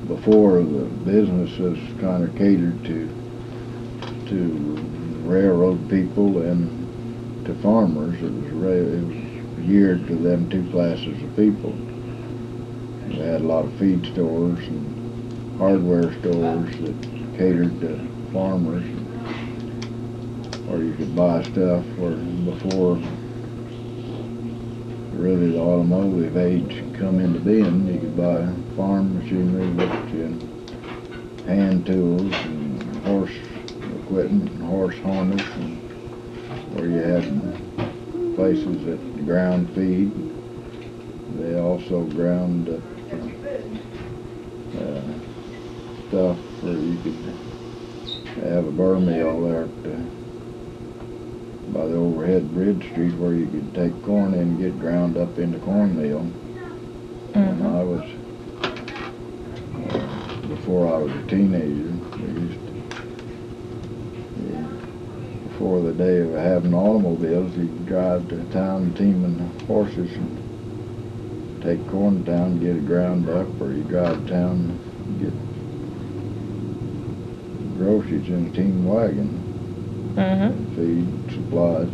before 0.09 0.59
the 0.59 0.85
businesses 1.05 1.79
kind 2.01 2.25
of 2.25 2.35
catered 2.37 2.85
to, 2.85 3.09
to 4.27 4.79
railroad 5.25 5.89
people 5.89 6.43
and 6.43 7.47
to 7.47 7.55
farmers. 7.63 8.17
It 8.17 8.33
was, 8.33 8.53
it 8.53 9.05
was 9.05 9.67
geared 9.67 10.07
to 10.09 10.17
them 10.17 10.51
two 10.51 10.69
classes 10.71 11.23
of 11.23 11.37
people. 11.37 11.71
We 13.09 13.17
had 13.17 13.41
a 13.43 13.45
lot 13.45 13.65
of 13.65 13.73
feed 13.75 14.05
stores 14.07 14.59
and 14.67 15.59
hardware 15.59 16.13
stores 16.21 16.71
that 16.81 17.39
catered 17.39 17.81
to 17.83 17.99
farmers 18.33 18.85
or 20.71 20.79
you 20.83 20.93
could 20.95 21.15
buy 21.17 21.43
stuff 21.53 21.85
where 21.97 22.17
before 22.45 22.97
really 25.19 25.51
the 25.51 25.61
automotive 25.61 26.37
age 26.37 26.85
come 26.95 27.19
into 27.19 27.41
being, 27.41 27.89
you 27.89 27.99
could 27.99 28.17
buy 28.17 28.47
farm 28.77 29.19
machinery, 29.19 29.65
and 29.65 30.41
hand 31.45 31.85
tools 31.85 32.33
and 32.33 32.99
horse 33.05 33.33
equipment 33.97 34.49
and 34.51 34.63
horse 34.63 34.97
harness 35.01 35.45
and 35.57 35.77
where 36.73 36.87
you 36.87 36.99
had 36.99 38.35
places 38.37 38.85
that 38.85 39.27
ground 39.27 39.69
feed. 39.75 40.13
They 41.37 41.59
also 41.59 42.05
ground 42.05 42.69
up 42.69 42.83
uh, 44.81 45.03
stuff 46.09 46.39
where 46.63 46.79
you 46.79 46.97
could 47.03 47.39
have 48.45 48.67
a 48.67 48.71
burr 48.71 49.01
mill 49.01 49.43
there 49.43 49.69
the 49.83 50.18
by 51.73 51.87
the 51.87 51.97
overhead 51.97 52.53
bridge 52.55 52.83
street 52.91 53.15
where 53.17 53.35
you 53.35 53.47
could 53.47 53.75
take 53.75 54.03
corn 54.03 54.35
and 54.35 54.59
get 54.59 54.79
ground 54.81 55.17
up 55.17 55.39
in 55.39 55.53
the 55.53 55.59
cornmeal. 55.59 56.21
When 57.35 57.63
I 57.67 57.83
was, 57.83 58.03
uh, 59.75 60.49
before 60.49 60.93
I 60.93 60.99
was 60.99 61.13
a 61.13 61.27
teenager, 61.29 61.93
we 62.17 62.29
used 62.41 62.67
to, 62.67 62.73
yeah, 64.43 64.67
before 65.49 65.81
the 65.83 65.93
day 65.93 66.21
of 66.21 66.33
having 66.33 66.75
automobiles, 66.75 67.55
you'd 67.57 67.87
drive 67.87 68.29
to 68.29 68.43
town 68.47 68.95
teaming 68.95 69.39
horses 69.67 70.11
and 70.13 71.63
take 71.63 71.87
corn 71.91 72.23
down 72.25 72.53
and 72.53 72.61
get 72.61 72.77
it 72.77 72.87
ground 72.87 73.29
up, 73.29 73.61
or 73.61 73.73
you 73.73 73.83
drive 73.85 74.25
to 74.25 74.31
town 74.33 74.79
and 75.07 75.21
get 75.21 75.35
groceries 77.79 78.29
in 78.29 78.47
a 78.47 78.51
team 78.51 78.87
wagon 78.87 79.48
Mm-hmm. 80.15 80.75
Feed, 80.75 81.07
supplies. 81.35 81.88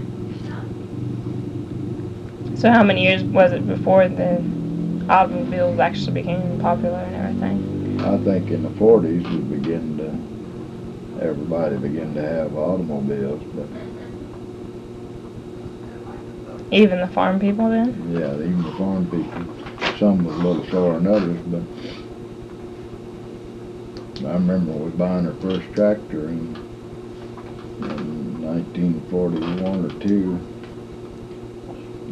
So 2.59 2.71
how 2.71 2.83
many 2.83 3.03
years 3.03 3.23
was 3.25 3.53
it 3.53 3.67
before 3.67 4.09
the 4.09 4.43
automobiles 5.09 5.79
actually 5.79 6.15
became 6.15 6.59
popular 6.61 6.99
and 6.99 7.17
everything? 7.17 8.01
I 8.05 8.17
think 8.19 8.51
in 8.51 8.63
the 8.63 8.71
40s 8.71 9.23
we 9.29 9.57
began 9.57 9.97
to, 9.99 11.25
everybody 11.25 11.77
began 11.77 12.15
to 12.15 12.23
have 12.23 12.57
automobiles, 12.57 13.43
but. 13.55 13.67
Even 16.71 17.01
the 17.01 17.09
farm 17.09 17.39
people 17.39 17.69
then? 17.69 18.11
Yeah, 18.11 18.35
even 18.35 18.63
the 18.63 18.73
farm 18.73 19.07
people. 19.11 19.45
Some 19.99 20.25
was 20.25 20.35
a 20.37 20.39
little 20.39 20.65
slower 20.67 20.95
than 20.99 21.07
others, 21.07 21.39
but 21.47 21.63
I 24.29 24.33
remember 24.35 24.73
we 24.73 24.91
buying 24.91 25.27
our 25.27 25.35
first 25.35 25.73
tractor 25.73 26.29
and 26.29 26.57
1941 28.55 29.85
or 29.85 29.91
2. 30.01 30.39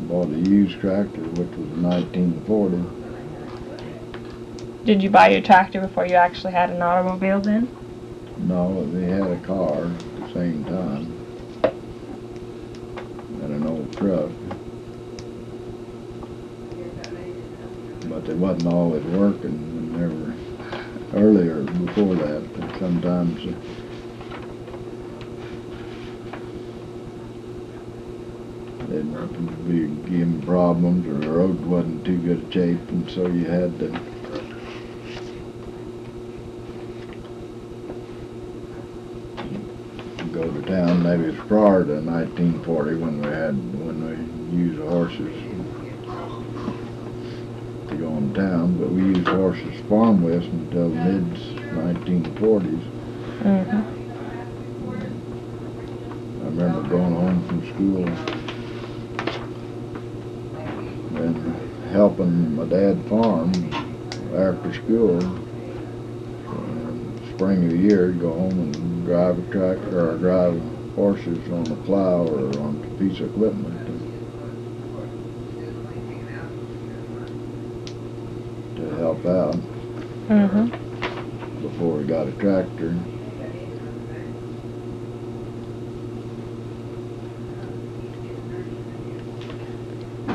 Bought 0.09 0.29
a 0.31 0.39
used 0.39 0.81
tractor, 0.81 1.21
which 1.21 1.49
was 1.57 1.69
1940. 1.79 3.03
Did 4.85 5.03
you 5.05 5.11
buy 5.11 5.29
your 5.29 5.41
tractor 5.41 5.81
before 5.81 6.05
you 6.07 6.17
actually 6.17 6.53
had 6.53 6.71
an 6.71 6.83
automobile 6.83 7.41
then? 7.41 7.69
No, 8.49 8.85
they 8.91 9.05
had 9.05 9.31
a 9.31 9.39
car 9.47 9.85
at 9.85 10.17
the 10.17 10.33
same 10.35 10.65
time. 10.65 11.07
And 13.43 13.53
an 13.53 13.67
old 13.69 13.97
truck. 13.97 14.31
But 18.09 18.25
they 18.27 18.35
wasn't 18.35 18.67
always 18.67 19.05
working 19.05 19.55
and 19.55 19.95
they 19.95 20.09
were 20.09 20.35
earlier 21.25 21.63
before 21.63 22.17
that. 22.17 22.43
But 22.59 22.81
sometimes 22.81 23.47
uh, 29.17 29.27
they'd 29.27 29.69
be 29.69 30.11
giving 30.11 30.43
problems 30.43 31.07
or 31.07 31.15
the 31.15 31.31
road 31.31 31.61
wasn't 31.65 32.05
too 32.05 32.19
good 32.19 32.43
a 32.49 32.53
shape 32.53 32.89
and 32.91 33.11
so 33.11 33.27
you 33.27 33.45
had 33.45 33.79
to 33.79 33.89
go 40.33 40.51
to 40.51 40.63
town, 40.63 41.03
maybe 41.03 41.25
it's 41.25 41.47
prior 41.47 41.85
to 41.85 42.01
nineteen 42.01 42.59
forty 42.63 42.95
when 42.97 43.21
we 43.21 43.27
had, 43.29 43.55
when 43.85 44.03
we 44.09 44.17
used 44.57 44.81
horses 44.81 45.35
to 47.89 47.95
go 47.97 48.09
in 48.17 48.33
town, 48.33 48.77
but 48.79 48.91
we 48.91 49.03
used 49.03 49.27
horses 49.29 49.81
farm 49.91 50.23
west 50.23 50.47
until 50.47 50.89
the 50.89 50.95
mid 50.95 51.25
nineteen 51.75 52.25
forties. 52.37 52.83
Mm-hmm. 53.43 53.83
I 56.41 56.45
remember 56.47 56.83
going 56.89 57.15
home 57.15 57.43
from 57.49 57.63
school 57.75 58.07
and 61.19 61.45
helping 61.93 62.57
my 62.57 62.65
dad 62.65 62.97
farm 63.07 63.53
after 64.35 64.73
school. 64.73 65.21
spring 67.35 67.65
of 67.65 67.71
the 67.71 67.79
year, 67.79 68.13
go 68.13 68.33
home 68.33 68.59
and 68.59 69.05
drive 69.05 69.39
a 69.39 69.43
tractor 69.53 70.11
or 70.11 70.17
drive 70.19 70.61
horses 70.95 71.51
on 71.51 71.71
a 71.71 71.77
plow 71.85 72.25
or 72.25 72.49
on 72.61 72.83
a 72.83 72.99
piece 72.99 73.21
of 73.21 73.31
equipment. 73.31 73.79
To 78.77 78.97
help 78.97 79.25
out 79.27 79.57
Mm-hmm. 80.29 80.69
before 81.63 81.99
we 81.99 82.05
got 82.05 82.29
a 82.29 82.33
tractor. 82.33 82.97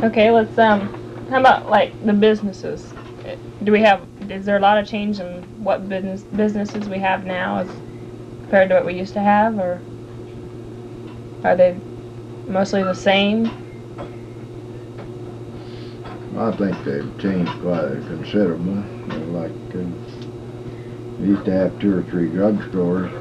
Okay, 0.03 0.29
let's, 0.29 0.57
um, 0.59 1.06
how 1.29 1.39
about 1.39 1.69
like 1.69 1.93
the 2.05 2.13
businesses? 2.13 2.93
Do 3.63 3.72
we 3.72 3.81
have, 3.81 4.01
is 4.29 4.46
there 4.46 4.57
a 4.57 4.60
lot 4.60 4.77
of 4.77 4.88
change 4.88 5.19
in 5.19 5.43
what 5.63 5.89
business, 5.89 6.22
businesses 6.22 6.88
we 6.88 7.00
have 7.00 7.25
now 7.25 7.60
as 7.60 7.69
compared 8.41 8.69
to 8.69 8.75
what 8.75 8.86
we 8.86 8.93
used 8.93 9.13
to 9.13 9.19
have, 9.19 9.60
or 9.60 9.81
are 11.43 11.55
they 11.55 11.77
mostly 12.48 12.84
the 12.84 12.93
same? 12.93 13.48
I 16.38 16.51
think 16.51 16.81
they've 16.86 17.19
changed 17.19 17.51
quite 17.62 17.89
considerable. 18.07 18.84
They're 19.07 19.19
Like, 19.19 19.51
uh, 19.75 19.79
we 21.19 21.27
used 21.29 21.46
to 21.46 21.51
have 21.51 21.79
two 21.79 21.98
or 21.98 22.03
three 22.03 22.29
drugstores 22.29 23.12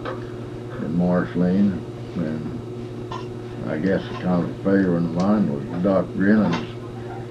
in 0.82 0.96
Marceline, 0.96 1.82
and 2.16 3.70
I 3.70 3.78
guess 3.78 4.04
a 4.04 4.22
kind 4.22 4.48
of 4.48 4.54
favorite 4.58 4.98
of 4.98 5.14
mine 5.14 5.52
was 5.52 5.82
Doc 5.82 6.06
Grinnon's 6.12 6.75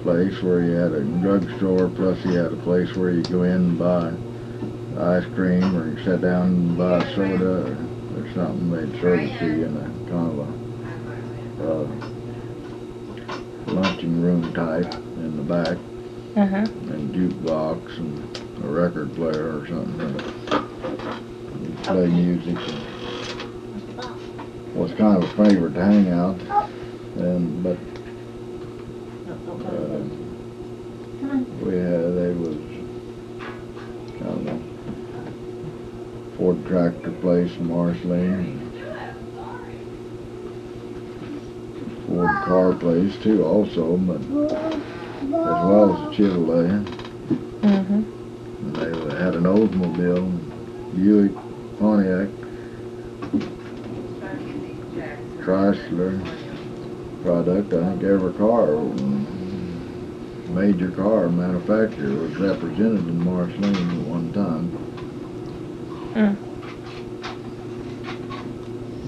place, 0.06 0.40
where 0.40 0.62
he 0.62 0.70
had 0.70 0.92
a 0.92 1.02
drugstore, 1.20 1.88
plus 1.88 2.16
he 2.22 2.32
had 2.32 2.52
a 2.52 2.56
place 2.62 2.94
where 2.94 3.10
you 3.10 3.24
go 3.24 3.42
in 3.42 3.50
and 3.50 3.76
buy 3.76 4.12
ice 5.02 5.24
cream, 5.34 5.76
or 5.76 5.88
you 5.90 5.98
sit 6.04 6.20
down 6.20 6.46
and 6.46 6.78
buy 6.78 7.02
soda, 7.16 7.66
or, 7.66 7.76
or 8.16 8.32
something. 8.32 8.70
They'd 8.70 9.00
serve 9.00 9.18
it 9.18 9.36
to 9.40 9.46
you 9.46 9.64
in 9.66 9.76
a 9.76 9.80
kind 10.08 10.30
of 10.30 10.38
a 10.38 10.48
uh, 11.72 11.86
luncheon 13.74 14.22
room 14.22 14.54
type 14.54 14.86
in 15.16 15.36
the 15.38 15.42
back 15.42 15.76
Uh-huh. 16.36 16.56
and 16.94 17.12
jukebox 17.12 17.98
and 17.98 18.64
a 18.64 18.68
record 18.68 19.12
player 19.16 19.58
or 19.58 19.66
something. 19.66 20.14
You'd 21.64 21.78
play 21.78 22.06
music. 22.06 22.56
And 22.56 22.80
was 24.76 24.92
kind 24.92 25.16
of 25.16 25.24
a 25.24 25.44
favorite 25.44 25.74
to 25.74 25.84
hang 25.84 26.10
out. 26.10 26.36
And 27.16 27.62
but 27.64 27.78
uh, 29.66 30.00
we 31.66 31.76
had 31.78 32.14
they 32.14 32.32
was 32.32 32.56
kind 34.20 34.48
of 34.48 34.54
a 34.54 36.36
Ford 36.36 36.64
tractor 36.66 37.10
place 37.10 37.56
in 37.56 37.68
Marceline. 37.68 38.60
Ford 42.06 42.36
car 42.44 42.72
place 42.74 43.16
too 43.20 43.44
also, 43.44 43.96
but 43.96 44.20
as 44.20 44.28
well 45.32 45.92
as 45.92 45.98
a 46.00 46.22
Chevrolet. 46.22 46.84
Mm-hmm. 47.62 48.02
And 48.66 48.76
They 48.76 49.16
had 49.16 49.34
an 49.34 49.42
Oldsmobile, 49.42 50.94
Buick, 50.94 51.34
Pontiac, 51.80 52.28
Chrysler 55.40 56.20
product. 57.24 57.72
I 57.72 57.82
think 57.90 58.04
every 58.04 58.32
car, 58.34 58.76
major 60.48 60.90
car 60.90 61.28
manufacturer 61.28 62.14
was 62.14 62.36
represented 62.36 63.06
in 63.06 63.24
Marceline 63.24 63.76
at 63.76 64.06
one 64.06 64.32
time. 64.32 64.70
Mm. 66.14 66.36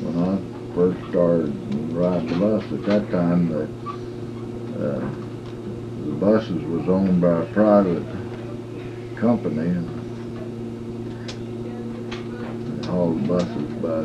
When 0.03 0.17
I 0.25 0.39
first 0.75 1.01
started 1.11 1.55
riding 1.93 2.29
the 2.29 2.37
bus 2.37 2.65
at 2.73 2.85
that 2.85 3.11
time, 3.11 3.49
the, 3.49 3.63
uh, 4.85 5.01
the 6.07 6.13
buses 6.13 6.63
was 6.65 6.89
owned 6.89 7.21
by 7.21 7.43
a 7.43 7.47
private 7.47 8.07
company 9.17 9.69
and 9.69 9.89
they 12.83 12.89
hauled 12.89 13.23
the 13.23 13.29
buses 13.29 13.73
by 13.83 14.03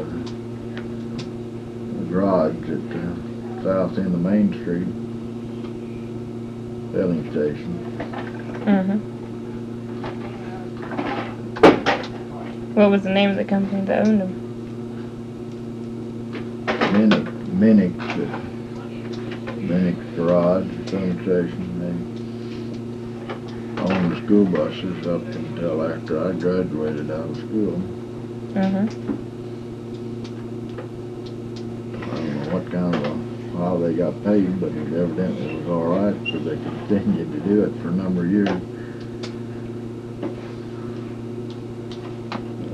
the 1.98 2.06
garage 2.10 2.70
at 2.70 2.90
the 2.90 3.64
south 3.64 3.98
end 3.98 4.14
of 4.14 4.22
Main 4.22 4.54
Street 4.62 5.03
filling 6.94 7.30
station. 7.32 7.98
Mm-hmm. 8.66 9.00
What 12.76 12.92
was 12.92 13.02
the 13.02 13.10
name 13.10 13.32
of 13.32 13.36
the 13.36 13.46
company 13.46 13.82
that 13.86 14.08
owned 14.08 14.22
them? 14.22 14.34
Minnick, 16.94 17.26
Minnick, 17.58 18.00
uh, 18.00 18.40
Minnick's 19.58 20.16
garage 20.16 20.68
filling 20.88 21.20
station. 21.24 21.64
They 21.80 21.94
owned 23.82 24.12
the 24.12 24.18
school 24.24 24.46
buses 24.46 25.08
up 25.08 25.24
until 25.24 25.82
after 25.84 26.30
I 26.30 26.34
graduated 26.34 27.10
out 27.10 27.28
of 27.28 27.38
school. 27.38 27.82
Mm-hmm. 28.54 28.88
I 32.04 32.06
don't 32.16 32.30
know 32.44 32.50
what 32.54 32.66
kind 32.72 32.94
of 32.96 33.02
a, 33.04 33.14
how 33.74 33.80
they 33.80 33.94
got 33.96 34.14
paid, 34.24 34.60
but 34.62 34.68
evidently 34.70 35.50
it 35.50 35.60
was 35.62 35.68
all 35.68 35.86
right, 35.86 36.16
so 36.32 36.38
they 36.38 36.56
continued 36.58 37.32
to 37.32 37.40
do 37.40 37.64
it 37.64 37.82
for 37.82 37.88
a 37.88 37.92
number 37.92 38.24
of 38.24 38.32
years. 38.32 38.50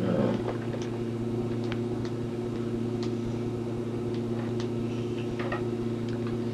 Uh, 0.04 0.36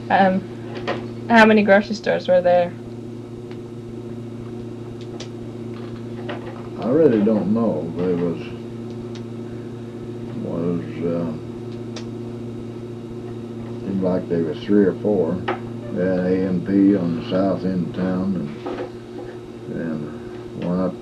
Um, 0.08 1.27
how 1.27 1.45
many 1.47 1.63
grocery 1.63 1.95
stores 1.95 2.27
were 2.27 2.39
there? 2.39 2.71
I 6.79 6.89
really 6.89 7.23
don't 7.25 7.51
know. 7.51 7.91
There 7.97 8.15
was 8.15 8.39
was 10.43 10.84
uh, 11.03 11.45
like 14.25 14.29
there 14.29 14.43
was 14.43 14.63
three 14.63 14.85
or 14.85 14.95
four. 14.95 15.33
They 15.93 16.05
had 16.05 16.19
AMP 16.19 16.69
on 16.99 17.21
the 17.21 17.29
south 17.29 17.63
end 17.63 17.89
of 17.89 17.95
town 17.95 18.35
and 18.35 18.49
and 19.75 20.63
one 20.63 20.79
up 20.79 20.93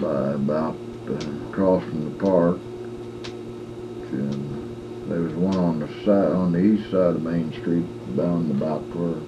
by 0.00 0.32
about 0.34 0.76
uh, 1.08 1.48
across 1.48 1.82
from 1.84 2.04
the 2.04 2.24
park. 2.24 2.58
And 4.12 5.10
there 5.10 5.20
was 5.20 5.32
one 5.34 5.56
on 5.56 5.78
the 5.80 5.88
side 6.04 6.32
on 6.32 6.52
the 6.52 6.58
east 6.58 6.90
side 6.90 7.16
of 7.16 7.22
Main 7.22 7.52
Street 7.52 7.86
down 8.16 8.50
about 8.50 8.82
where 8.94 9.20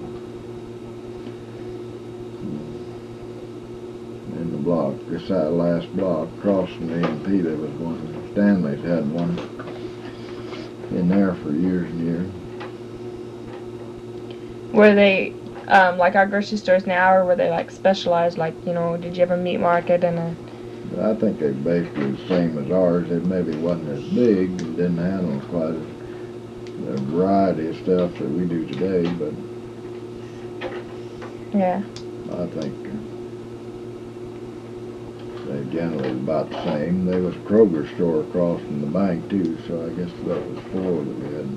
in 4.35 4.51
the 4.51 4.57
block, 4.57 4.95
this 5.07 5.29
last 5.29 5.95
block, 5.95 6.27
across 6.37 6.69
from 6.73 6.87
the 6.87 7.07
AMP, 7.07 7.25
there 7.25 7.55
was 7.55 7.71
one, 7.71 8.31
Stanley's 8.33 8.83
had 8.83 9.09
one 9.09 9.37
in 11.11 11.19
there 11.19 11.35
for 11.35 11.51
years 11.51 11.89
and 11.89 12.01
years. 12.01 12.31
Were 14.73 14.93
they 14.93 15.33
um, 15.67 15.97
like 15.97 16.15
our 16.15 16.25
grocery 16.25 16.57
stores 16.57 16.85
now, 16.85 17.13
or 17.13 17.25
were 17.25 17.35
they 17.35 17.49
like 17.49 17.71
specialized? 17.71 18.37
Like, 18.37 18.55
you 18.65 18.73
know, 18.73 18.97
did 18.97 19.15
you 19.15 19.21
have 19.21 19.31
a 19.31 19.37
meat 19.37 19.57
market 19.57 20.03
and 20.03 20.17
a? 20.17 20.35
I 21.01 21.13
think 21.15 21.39
they're 21.39 21.51
basically 21.51 22.11
the 22.11 22.27
same 22.27 22.57
as 22.57 22.71
ours, 22.71 23.09
it 23.11 23.25
maybe 23.25 23.53
wasn't 23.55 23.89
as 23.89 24.03
big, 24.13 24.49
and 24.49 24.75
didn't 24.77 24.97
handle 24.97 25.39
quite 25.49 25.73
the 26.85 26.97
variety 27.11 27.67
of 27.67 27.75
stuff 27.77 28.17
that 28.17 28.29
we 28.29 28.45
do 28.45 28.65
today, 28.67 29.11
but 29.17 29.33
Yeah. 31.57 31.81
I 32.31 32.45
think 32.47 32.84
generally 35.75 36.11
about 36.11 36.49
the 36.49 36.63
same. 36.63 37.05
There 37.05 37.21
was 37.21 37.35
a 37.35 37.39
Kroger 37.39 37.93
store 37.95 38.21
across 38.21 38.61
from 38.61 38.81
the 38.81 38.87
bank 38.87 39.29
too, 39.29 39.57
so 39.67 39.85
I 39.85 39.89
guess 39.89 40.11
that 40.25 40.41
was 40.49 40.63
four 40.71 41.03
that 41.03 41.17
we 41.19 41.25
had. 41.35 41.47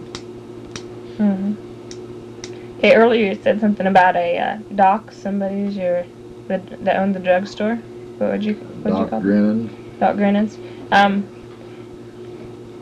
Mm-hmm. 1.19 2.79
Okay, 2.79 2.95
earlier 2.95 3.33
you 3.33 3.41
said 3.43 3.61
something 3.61 3.87
about 3.87 4.17
a 4.17 4.39
uh, 4.39 4.59
doc. 4.75 5.13
Somebody's 5.13 5.77
your 5.77 6.05
that, 6.49 6.85
that 6.85 6.97
owned 6.97 7.15
the 7.15 7.21
drugstore. 7.21 7.77
What 8.19 8.33
would 8.33 8.45
you 8.45 8.55
what 8.55 8.93
would 8.93 8.99
you 8.99 8.99
Doc 9.01 9.11
call 9.11 9.21
it? 9.21 9.23
Grinnan, 9.23 9.99
Doc 10.01 10.17
Grinnon's. 10.17 10.59
Um, 10.91 11.27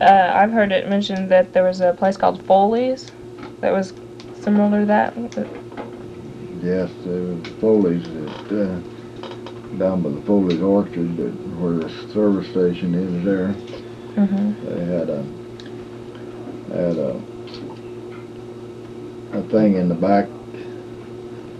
uh, 0.01 0.31
I've 0.33 0.51
heard 0.51 0.71
it 0.71 0.89
mentioned 0.89 1.29
that 1.29 1.53
there 1.53 1.63
was 1.63 1.81
a 1.81 1.93
place 1.93 2.17
called 2.17 2.43
Foley's 2.45 3.11
that 3.61 3.73
was 3.73 3.93
similar 4.41 4.81
to 4.81 4.85
that. 4.85 5.15
yes, 6.63 6.91
there 7.03 7.21
was 7.21 7.47
Foley's 7.59 8.07
at, 8.07 8.51
uh, 8.51 8.79
down 9.77 10.01
by 10.01 10.09
the 10.09 10.21
Foley's 10.21 10.61
Orchard, 10.61 11.17
that, 11.17 11.31
where 11.57 11.73
the 11.73 11.89
service 12.13 12.49
station 12.49 12.93
is 12.95 13.23
there. 13.23 13.49
Mm-hmm. 14.15 14.65
They 14.65 14.85
had 14.85 15.09
a, 15.09 15.23
had 16.73 16.97
a, 16.97 17.21
a 19.39 19.41
thing 19.49 19.75
in 19.75 19.89
the 19.89 19.95
back 19.95 20.27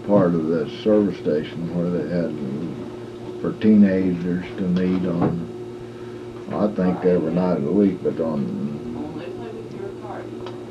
part 0.06 0.34
of 0.34 0.46
the 0.46 0.68
service 0.82 1.18
station 1.18 1.74
where 1.76 1.90
they 1.90 2.08
had 2.08 2.32
for 3.40 3.52
teenagers 3.60 4.44
to 4.56 4.62
meet 4.62 5.06
on 5.06 5.48
I 6.50 6.66
think 6.68 7.04
every 7.04 7.32
night 7.32 7.58
of 7.58 7.64
the 7.64 7.72
week, 7.72 8.02
but 8.02 8.18
on, 8.20 8.42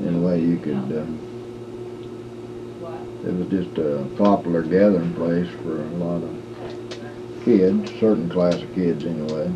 in 0.02 0.16
a 0.16 0.20
way 0.20 0.42
you 0.42 0.58
could, 0.58 0.92
uh, 0.92 1.06
it 3.28 3.34
was 3.34 3.48
just 3.50 3.78
a 3.78 4.04
popular 4.18 4.64
gathering 4.64 5.14
place 5.14 5.48
for 5.62 5.84
a 5.84 5.90
lot 5.98 6.24
of 6.24 6.47
kids, 7.48 7.88
certain 8.02 8.30
class 8.30 8.62
of 8.62 8.76
kids 8.76 9.06
anyway. 9.06 9.50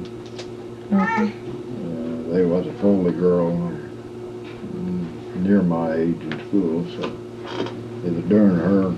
Mhm. 0.90 1.28
Uh, 1.28 2.34
there 2.34 2.48
was 2.48 2.66
a 2.66 2.72
Foley 2.74 3.12
girl 3.12 3.70
near 5.44 5.62
my 5.62 5.96
age 5.96 6.16
in 6.22 6.40
school, 6.48 6.86
so 6.96 7.12
it 8.06 8.14
was 8.16 8.24
during 8.30 8.56
her 8.56 8.94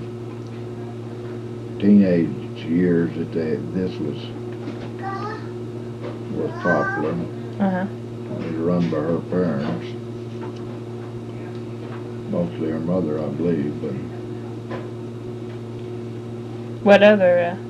teenage 1.80 2.28
years 2.68 3.12
that 3.16 3.32
they, 3.32 3.56
this 3.72 3.98
was 3.98 4.16
was 6.36 6.52
popular. 6.62 7.16
Uh-huh. 7.58 7.86
It 8.30 8.46
was 8.46 8.54
run 8.56 8.90
by 8.90 8.98
her 8.98 9.18
parents, 9.28 9.86
mostly 12.30 12.70
her 12.70 12.78
mother, 12.78 13.20
I 13.20 13.26
believe, 13.30 13.74
but 13.82 13.92
What 16.84 17.02
other 17.02 17.38
uh, 17.40 17.63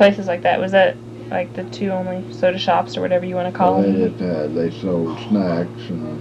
places 0.00 0.26
like 0.26 0.42
that? 0.42 0.58
Was 0.58 0.72
that 0.72 0.96
like 1.30 1.52
the 1.54 1.64
two 1.64 1.90
only 1.90 2.24
soda 2.32 2.58
shops 2.58 2.96
or 2.96 3.02
whatever 3.02 3.26
you 3.26 3.34
want 3.36 3.52
to 3.52 3.58
call 3.58 3.82
they 3.82 3.92
them? 3.92 4.10
just 4.10 4.20
had, 4.20 4.54
they 4.54 4.70
sold 4.70 5.18
snacks 5.28 5.90
and 5.90 6.20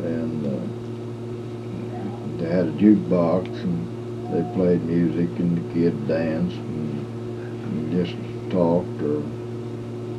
and 0.00 0.46
uh, 0.46 0.88
they 2.38 2.48
had 2.48 2.66
a 2.66 2.72
jukebox 2.72 3.46
and 3.64 4.32
they 4.32 4.42
played 4.54 4.82
music 4.84 5.28
and 5.38 5.58
the 5.58 5.74
kids 5.74 5.96
danced 6.08 6.56
and, 6.56 7.06
and 7.64 7.92
just 7.92 8.16
talked 8.50 9.02
or 9.02 9.22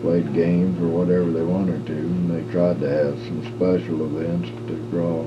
played 0.02 0.34
games 0.34 0.80
or 0.80 0.88
whatever 0.88 1.32
they 1.32 1.44
wanted 1.44 1.86
to 1.88 1.94
and 1.94 2.30
they 2.30 2.52
tried 2.52 2.80
to 2.80 2.88
have 2.90 3.18
some 3.26 3.44
special 3.58 4.06
events 4.06 4.50
to 4.68 4.76
draw 4.92 5.26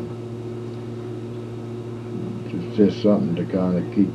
it's 2.47 2.77
just 2.77 3.03
something 3.03 3.35
to 3.37 3.45
kind 3.53 3.77
of 3.79 3.95
keep 3.95 4.09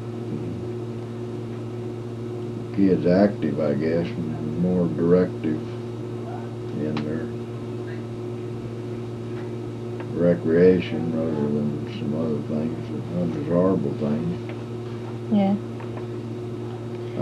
kids 2.76 3.06
active 3.06 3.60
I 3.60 3.74
guess 3.74 4.08
and 4.08 4.60
more 4.60 4.88
directive 4.88 5.62
in 6.78 6.96
their 6.96 7.42
recreation 10.22 11.18
rather 11.18 11.32
than 11.32 12.00
some 12.00 12.14
other 12.20 12.42
things, 12.48 13.18
undesirable 13.18 13.94
things. 13.98 14.38
Yeah. 15.32 15.56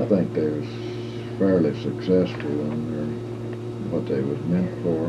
I 0.02 0.06
think 0.06 0.34
they 0.34 0.50
was 0.50 0.68
fairly 1.38 1.74
successful 1.82 2.50
in 2.50 2.92
their, 2.92 3.06
what 3.92 4.06
they 4.08 4.22
was 4.22 4.40
meant 4.46 4.84
for. 4.84 5.08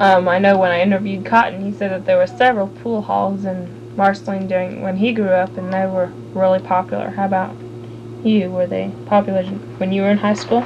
Um, 0.00 0.28
I 0.28 0.38
know 0.38 0.56
when 0.56 0.70
I 0.70 0.80
interviewed 0.80 1.24
Cotton, 1.24 1.64
he 1.64 1.72
said 1.72 1.90
that 1.90 2.04
there 2.04 2.18
were 2.18 2.26
several 2.26 2.68
pool 2.68 3.02
halls 3.02 3.44
in 3.44 3.77
Marceline 3.98 4.46
during 4.46 4.80
when 4.80 4.96
he 4.96 5.12
grew 5.12 5.30
up, 5.30 5.58
and 5.58 5.72
they 5.72 5.84
were 5.84 6.06
really 6.32 6.60
popular. 6.60 7.10
How 7.10 7.26
about 7.26 7.54
you? 8.22 8.48
Were 8.48 8.66
they 8.68 8.92
popular 9.06 9.42
when 9.78 9.90
you 9.90 10.02
were 10.02 10.10
in 10.10 10.18
high 10.18 10.34
school? 10.34 10.64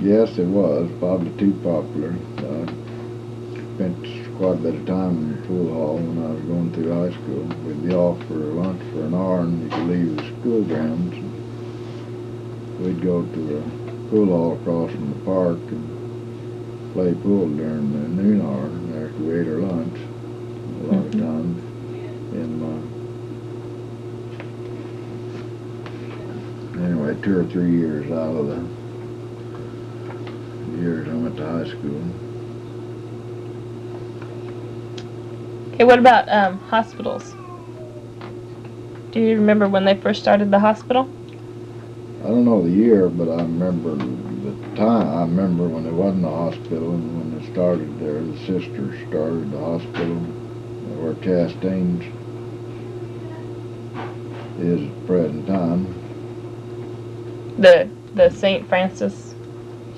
Yes, 0.00 0.36
it 0.36 0.46
was, 0.46 0.90
probably 0.98 1.30
too 1.38 1.52
popular. 1.62 2.12
I 2.38 2.66
spent 3.76 3.96
quite 4.36 4.54
a 4.54 4.56
bit 4.56 4.74
of 4.74 4.86
time 4.86 5.16
in 5.18 5.30
the 5.36 5.46
pool 5.46 5.72
hall 5.72 5.96
when 5.98 6.18
I 6.26 6.32
was 6.32 6.42
going 6.42 6.72
through 6.72 6.92
high 6.92 7.14
school. 7.14 7.44
We'd 7.64 7.86
be 7.86 7.94
off 7.94 8.18
for 8.26 8.34
lunch 8.34 8.82
for 8.92 9.06
an 9.06 9.14
hour 9.14 9.40
and 9.42 9.62
you 9.62 9.68
could 9.68 9.86
leave 9.86 10.16
the 10.16 10.22
school 10.40 10.64
grounds. 10.64 11.14
We'd 12.80 13.00
go 13.02 13.22
to 13.22 13.40
the 13.40 13.62
pool 14.10 14.26
hall 14.26 14.52
across 14.54 14.90
from 14.90 15.10
the 15.10 15.20
park 15.24 15.58
and 15.70 16.92
play 16.92 17.14
pool 17.14 17.48
during 17.48 17.92
the 17.92 18.22
noon 18.22 18.42
hour 18.42 18.66
after 19.06 19.22
we 19.22 19.40
ate 19.40 19.46
our 19.46 19.60
lunch. 19.60 19.96
A 20.82 20.92
lot 20.92 21.06
of 21.06 21.12
Mhm. 21.12 21.20
times 21.20 21.65
in 22.32 22.60
my 22.60 22.76
anyway, 26.84 27.16
two 27.22 27.38
or 27.38 27.44
three 27.44 27.78
years 27.78 28.10
out 28.10 28.36
of 28.36 28.46
the 28.46 28.60
years 30.78 31.08
I 31.08 31.14
went 31.14 31.36
to 31.36 31.46
high 31.46 31.68
school. 31.68 32.02
Okay, 35.74 35.84
what 35.84 35.98
about 35.98 36.30
um, 36.32 36.58
hospitals? 36.58 37.34
Do 39.12 39.20
you 39.20 39.36
remember 39.36 39.68
when 39.68 39.84
they 39.84 39.94
first 39.94 40.20
started 40.20 40.50
the 40.50 40.58
hospital? 40.60 41.08
I 42.24 42.28
don't 42.28 42.44
know 42.44 42.62
the 42.62 42.70
year, 42.70 43.08
but 43.08 43.28
I 43.28 43.36
remember 43.42 43.94
the 43.94 44.76
time. 44.76 45.08
I 45.08 45.20
remember 45.22 45.68
when 45.68 45.84
there 45.84 45.92
wasn't 45.92 46.24
a 46.24 46.30
hospital 46.30 46.90
and 46.92 47.18
when 47.18 47.38
they 47.38 47.52
started 47.52 47.98
there, 47.98 48.20
the 48.20 48.36
sisters 48.38 48.94
started 49.08 49.50
the 49.52 49.58
hospital 49.58 50.20
where 50.96 51.14
Chastain's 51.14 52.04
is 54.58 54.88
at 54.88 55.06
present 55.06 55.46
time. 55.46 55.94
The 57.58 57.88
the 58.14 58.30
St. 58.30 58.66
Francis. 58.66 59.34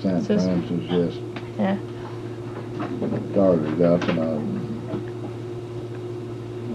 St. 0.01 0.25
Francis, 0.25 0.83
yes. 0.89 1.15
Yeah. 1.57 1.77
Started 3.31 3.81
up 3.81 4.03
and 4.03 4.19
I, 4.19 4.25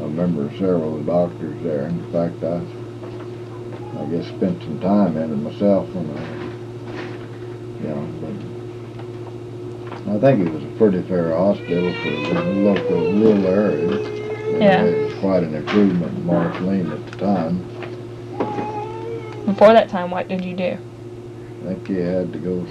I 0.00 0.06
remember 0.06 0.50
several 0.58 0.98
of 0.98 1.04
the 1.04 1.12
doctors 1.12 1.62
there. 1.62 1.87
In 1.87 2.04
fact, 2.12 2.42
I, 2.42 2.60
I 4.00 4.06
guess 4.06 4.26
spent 4.28 4.62
some 4.62 4.78
time 4.80 5.16
in 5.16 5.32
it 5.32 5.37
myself 5.37 5.88
when 5.94 6.10
I, 6.16 6.20
you 7.82 7.88
know, 7.88 8.06
but 8.20 10.16
I 10.16 10.18
think 10.20 10.46
it 10.46 10.52
was 10.52 10.63
pretty 10.76 11.02
fair 11.02 11.34
hospital 11.37 11.92
for 11.92 12.10
the 12.34 12.42
local 12.42 13.12
rural 13.12 13.46
area. 13.46 14.58
Yeah. 14.58 14.82
It 14.84 15.06
was 15.06 15.14
quite 15.20 15.42
an 15.42 15.54
improvement 15.54 16.16
in 16.16 16.26
Marceline 16.26 16.90
at 16.90 17.06
the 17.10 17.16
time. 17.18 17.62
Before 19.46 19.72
that 19.72 19.88
time, 19.88 20.10
what 20.10 20.28
did 20.28 20.44
you 20.44 20.54
do? 20.54 20.76
I 21.62 21.66
think 21.66 21.88
you 21.88 22.00
had 22.00 22.32
to 22.32 22.38
go 22.38 22.64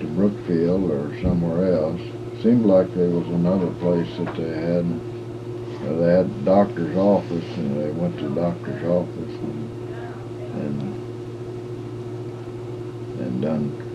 to 0.00 0.06
Brookfield 0.14 0.90
or 0.90 1.20
somewhere 1.22 1.74
else. 1.74 2.00
Seemed 2.42 2.66
like 2.66 2.92
there 2.94 3.10
was 3.10 3.26
another 3.28 3.70
place 3.74 4.08
that 4.18 4.34
they 4.36 4.48
had. 4.48 4.84
uh, 4.84 5.92
they 5.98 6.12
had 6.12 6.28
the 6.34 6.44
doctor's 6.44 6.96
office, 6.96 7.44
and 7.56 7.80
they 7.80 7.90
went 7.90 8.18
to 8.18 8.28
the 8.28 8.34
doctor's 8.40 8.84
office 8.84 9.34
and 9.34 9.68
and, 10.58 10.82
and 13.20 13.42
done 13.42 13.87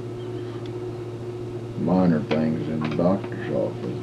minor 1.79 2.21
things 2.23 2.67
in 2.67 2.79
the 2.79 2.95
doctor's 2.95 3.49
office. 3.51 3.97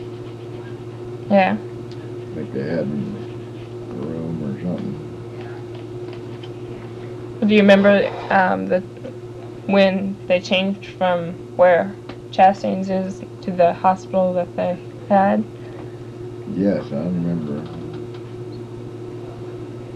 Yeah. 1.30 1.56
I 1.56 2.34
think 2.34 2.52
they 2.52 2.62
had 2.62 2.80
a 2.80 2.84
room 2.84 4.42
or 4.44 4.60
something. 4.62 5.06
Do 7.46 7.54
you 7.54 7.60
remember 7.60 8.10
um, 8.30 8.66
the 8.66 8.82
when 9.66 10.16
they 10.26 10.40
changed 10.40 10.86
from 10.86 11.32
where 11.56 11.94
Chastain's 12.30 12.90
is 12.90 13.22
to 13.42 13.52
the 13.52 13.72
hospital 13.72 14.32
that 14.34 14.54
they 14.56 14.78
had? 15.08 15.44
Yes, 16.54 16.84
I 16.92 16.96
remember. 16.96 17.62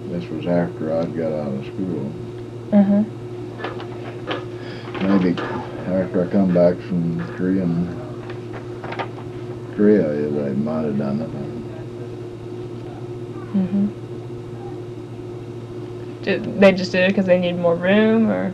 This 0.09 0.29
was 0.31 0.47
after 0.47 0.97
I'd 0.97 1.17
got 1.17 1.33
out 1.33 1.53
of 1.53 1.65
school. 1.67 2.13
Mm-hmm. 2.71 3.03
Maybe 5.07 5.35
after 5.87 6.25
I 6.25 6.27
come 6.31 6.53
back 6.55 6.77
from 6.79 7.21
Korean 7.37 7.87
Korea, 9.77 10.09
they 10.09 10.55
might 10.55 10.85
have 10.85 10.99
done 10.99 11.21
it. 11.21 11.31
Mm-hmm. 13.55 13.87
Did, 16.23 16.61
they 16.61 16.73
just 16.73 16.93
did 16.93 17.05
it 17.05 17.09
because 17.09 17.27
they 17.27 17.39
needed 17.39 17.61
more 17.61 17.77
room, 17.77 18.31
or 18.31 18.53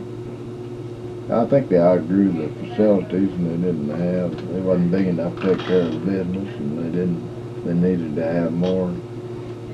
I 1.31 1.45
think 1.45 1.69
they 1.69 1.79
outgrew 1.79 2.31
the 2.31 2.49
facilities 2.65 3.31
and 3.31 3.47
they 3.47 3.67
didn't 3.67 3.89
have, 3.89 4.53
they 4.53 4.59
wasn't 4.59 4.91
big 4.91 5.07
enough 5.07 5.33
to 5.37 5.55
take 5.55 5.65
care 5.65 5.81
of 5.83 5.93
the 5.93 5.99
business 5.99 6.55
and 6.57 6.77
they 6.77 6.91
didn't, 6.91 7.63
they 7.63 7.73
needed 7.73 8.15
to 8.15 8.25
have 8.25 8.51
more 8.51 8.89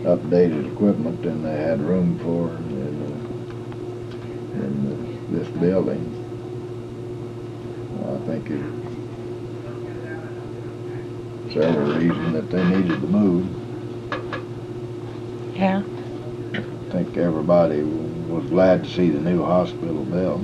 updated 0.04 0.72
equipment 0.72 1.24
than 1.24 1.41
they 1.41 1.58
had 1.58 1.82
room 1.82 2.20
for 2.20 2.50
in, 2.58 3.02
in 4.62 5.36
this 5.36 5.48
building. 5.60 6.16
I 8.28 8.32
think 8.32 8.50
it, 8.52 8.62
several 11.54 11.94
reasons 11.94 12.34
that 12.34 12.50
they 12.50 12.66
needed 12.66 13.00
to 13.02 13.08
move. 13.08 13.48
yeah. 15.56 15.84
I 16.54 16.92
think 16.92 17.16
everybody 17.18 17.84
was 17.84 18.46
glad 18.50 18.84
to 18.84 18.90
see 18.90 19.10
the 19.10 19.22
new 19.22 19.44
hospital 19.46 20.04
built. 20.06 20.42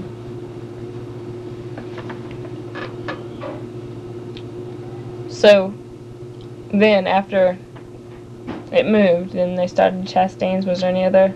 So 5.30 5.76
then, 6.72 7.06
after 7.06 7.60
it 8.72 8.86
moved, 8.88 9.36
and 9.36 9.60
they 9.60 9.67
started 9.67 10.06
Chastain's, 10.06 10.65
was 10.65 10.82
there 10.82 10.89
any 10.89 11.04
other 11.04 11.36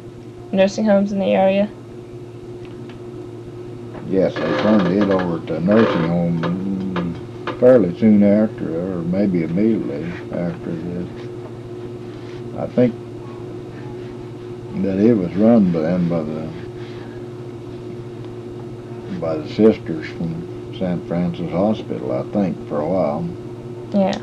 nursing 0.53 0.85
homes 0.85 1.11
in 1.11 1.19
the 1.19 1.33
area? 1.33 1.69
Yes, 4.09 4.33
they 4.35 4.61
turned 4.61 4.93
it 4.93 5.09
over 5.09 5.45
to 5.47 5.55
a 5.57 5.59
nursing 5.59 6.07
home 6.07 6.39
mm, 6.41 7.59
fairly 7.59 7.97
soon 7.97 8.23
after, 8.23 8.79
or 8.79 9.01
maybe 9.03 9.43
immediately 9.43 10.05
after 10.31 10.71
this. 10.71 11.07
I 12.57 12.67
think 12.67 12.95
that 14.83 14.97
it 14.99 15.13
was 15.13 15.35
run 15.35 15.71
by 15.71 15.79
them 15.81 16.07
by 16.07 16.21
the 16.23 16.47
by 19.19 19.35
the 19.37 19.49
sisters 19.49 20.05
from 20.05 20.47
St. 20.77 21.03
Francis 21.05 21.51
Hospital, 21.51 22.11
I 22.11 22.23
think, 22.31 22.55
for 22.67 22.79
a 22.79 22.87
while. 22.87 23.27
Yeah. 23.93 24.21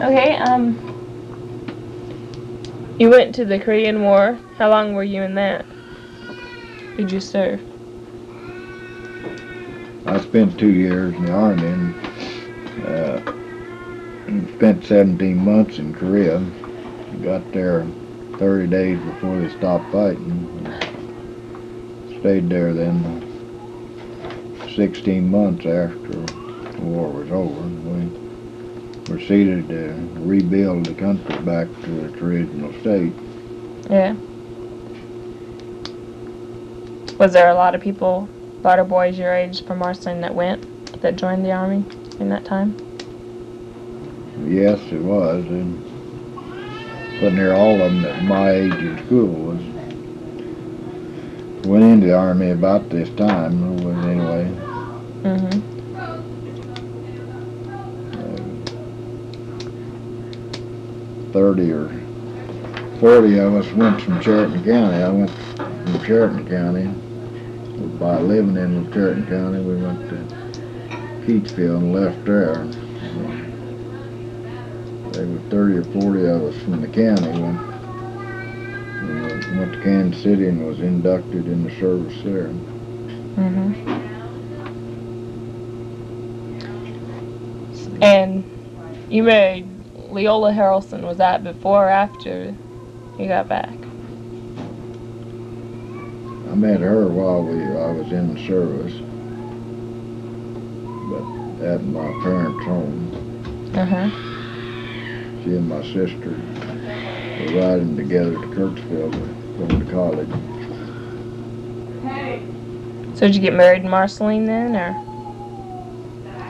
Okay, 0.00 0.36
um, 0.36 0.78
you 2.98 3.10
went 3.10 3.34
to 3.36 3.44
the 3.44 3.58
Korean 3.58 4.02
War. 4.02 4.38
How 4.56 4.70
long 4.70 4.94
were 4.94 5.04
you 5.04 5.22
in 5.22 5.34
that? 5.36 5.64
Did 6.96 7.12
you 7.12 7.20
serve? 7.20 7.60
I 10.04 10.18
spent 10.20 10.58
two 10.58 10.72
years 10.72 11.14
in 11.14 11.26
the 11.26 11.32
army 11.32 11.66
and, 11.66 11.94
uh, 12.86 13.20
spent 14.56 14.84
17 14.84 15.36
months 15.36 15.78
in 15.78 15.94
Korea. 15.94 16.44
Got 17.22 17.52
there 17.52 17.86
30 18.38 18.66
days 18.66 18.98
before 19.00 19.38
they 19.38 19.48
stopped 19.50 19.92
fighting. 19.92 20.48
Stayed 22.20 22.48
there 22.48 22.74
then 22.74 23.24
16 24.74 25.30
months 25.30 25.66
after 25.66 26.12
the 26.12 26.80
war 26.82 27.10
was 27.10 27.30
over 27.30 27.77
proceeded 29.08 29.68
to 29.68 29.94
rebuild 30.20 30.84
the 30.86 30.94
country 30.94 31.38
back 31.38 31.66
to 31.82 32.04
its 32.04 32.16
original 32.20 32.72
state. 32.80 33.12
Yeah. 33.88 34.14
Was 37.18 37.32
there 37.32 37.48
a 37.48 37.54
lot 37.54 37.74
of 37.74 37.80
people, 37.80 38.28
a 38.62 38.66
lot 38.66 38.78
of 38.78 38.88
boys 38.88 39.18
your 39.18 39.34
age 39.34 39.64
from 39.64 39.78
Marston 39.78 40.20
that 40.20 40.34
went, 40.34 41.00
that 41.00 41.16
joined 41.16 41.44
the 41.44 41.52
army 41.52 41.84
in 42.20 42.28
that 42.28 42.44
time? 42.44 42.76
Yes, 44.46 44.78
it 44.92 45.00
was, 45.02 45.44
and 45.46 45.82
but 47.20 47.32
near 47.32 47.52
all 47.52 47.80
of 47.80 47.92
them 47.92 48.04
at 48.04 48.22
my 48.24 48.50
age 48.50 48.74
in 48.74 49.04
school 49.06 49.26
was 49.26 49.60
went 51.66 51.82
into 51.82 52.06
the 52.06 52.16
army 52.16 52.50
about 52.50 52.88
this 52.90 53.08
time. 53.10 53.62
Anyway. 54.04 54.48
Mhm. 55.24 55.77
30 61.38 61.70
or 61.70 61.88
40 62.98 63.38
of 63.38 63.54
us 63.54 63.72
went 63.74 64.02
from 64.02 64.18
Chariton 64.18 64.64
County. 64.64 64.96
I 64.96 65.08
went 65.08 65.30
from 65.30 66.00
Chariton 66.04 66.48
County. 66.48 66.88
By 68.00 68.18
living 68.18 68.56
in 68.56 68.86
Chariton 68.86 69.28
County, 69.28 69.60
we 69.62 69.76
went 69.76 70.08
to 70.10 70.16
Keytesville 71.24 71.76
and 71.76 71.92
left 71.92 72.24
there. 72.24 72.56
They 75.12 75.24
were 75.32 75.38
30 75.48 75.76
or 75.76 75.84
40 76.00 76.26
of 76.26 76.42
us 76.42 76.60
from 76.62 76.80
the 76.80 76.88
county 76.88 77.40
went 77.40 77.60
went 79.56 79.72
to 79.74 79.80
Kansas 79.84 80.20
City 80.20 80.48
and 80.48 80.66
was 80.66 80.80
inducted 80.80 81.46
in 81.46 81.62
the 81.62 81.70
service 81.78 82.20
there. 82.24 82.48
Mm-hmm. 83.38 83.94
And 88.02 88.44
you 89.08 89.22
made. 89.22 89.67
Leola 90.10 90.52
Harrelson. 90.52 91.02
Was 91.02 91.18
that 91.18 91.44
before 91.44 91.86
or 91.86 91.90
after 91.90 92.54
you 93.18 93.28
got 93.28 93.48
back? 93.48 93.68
I 96.48 96.54
met 96.54 96.80
her 96.80 97.06
while 97.08 97.42
we 97.42 97.62
I 97.62 97.92
was 97.92 98.10
in 98.10 98.34
the 98.34 98.46
service, 98.46 98.94
but 101.10 101.66
at 101.66 101.84
my 101.84 102.10
parents' 102.22 102.64
home. 102.64 103.74
Uh-huh. 103.76 104.08
She 105.44 105.50
and 105.50 105.68
my 105.68 105.82
sister 105.82 106.30
were 106.30 107.60
riding 107.60 107.96
together 107.96 108.32
to 108.32 108.46
Kirksville 108.48 109.12
going 109.58 109.84
to 109.84 109.92
college. 109.92 110.30
Hey. 112.02 112.42
So 113.14 113.26
did 113.26 113.34
you 113.34 113.42
get 113.42 113.54
married 113.54 113.82
in 113.82 113.90
Marceline 113.90 114.46
then, 114.46 114.74
or 114.74 114.96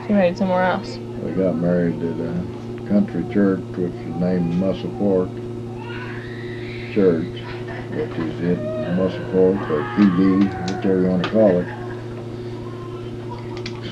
you 0.07 0.15
married 0.15 0.37
somewhere 0.37 0.63
else? 0.63 0.97
We 1.23 1.31
got 1.33 1.55
married 1.55 2.01
at 2.01 2.19
a 2.19 2.58
country 2.89 3.23
church 3.31 3.61
which 3.77 3.93
is 3.93 4.15
named 4.19 4.51
Mussel 4.55 4.91
Fork 4.97 5.29
Church, 6.93 7.23
which 7.93 8.17
is 8.17 8.39
in 8.41 8.57
Mussel 8.97 9.23
Fork 9.31 9.61
or 9.69 9.81
PD, 9.95 10.41
whichever 10.75 11.01
you 11.01 11.07
want 11.07 11.23
to 11.23 11.29
call 11.29 11.59
it. 11.59 11.67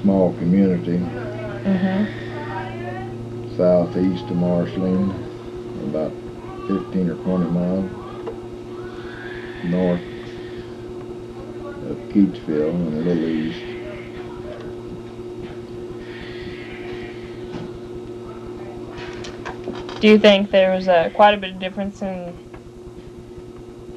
Small 0.02 0.34
community 0.34 1.00
Mm-hmm. 1.68 2.06
southeast 3.58 4.24
of 4.24 4.38
Marceline, 4.38 5.10
about 5.90 6.14
15 6.68 7.10
or 7.10 7.16
20 7.16 7.50
miles 7.52 7.92
north 9.66 10.00
of 11.90 11.98
Keytesville 12.14 12.70
and 12.70 12.94
a 12.96 13.02
little 13.02 13.28
east. 13.28 13.77
Do 20.00 20.08
you 20.10 20.20
think 20.20 20.52
there 20.52 20.72
was 20.74 20.88
a 20.88 21.12
quite 21.14 21.34
a 21.34 21.38
bit 21.38 21.52
of 21.54 21.60
difference 21.60 22.02
in 22.04 22.38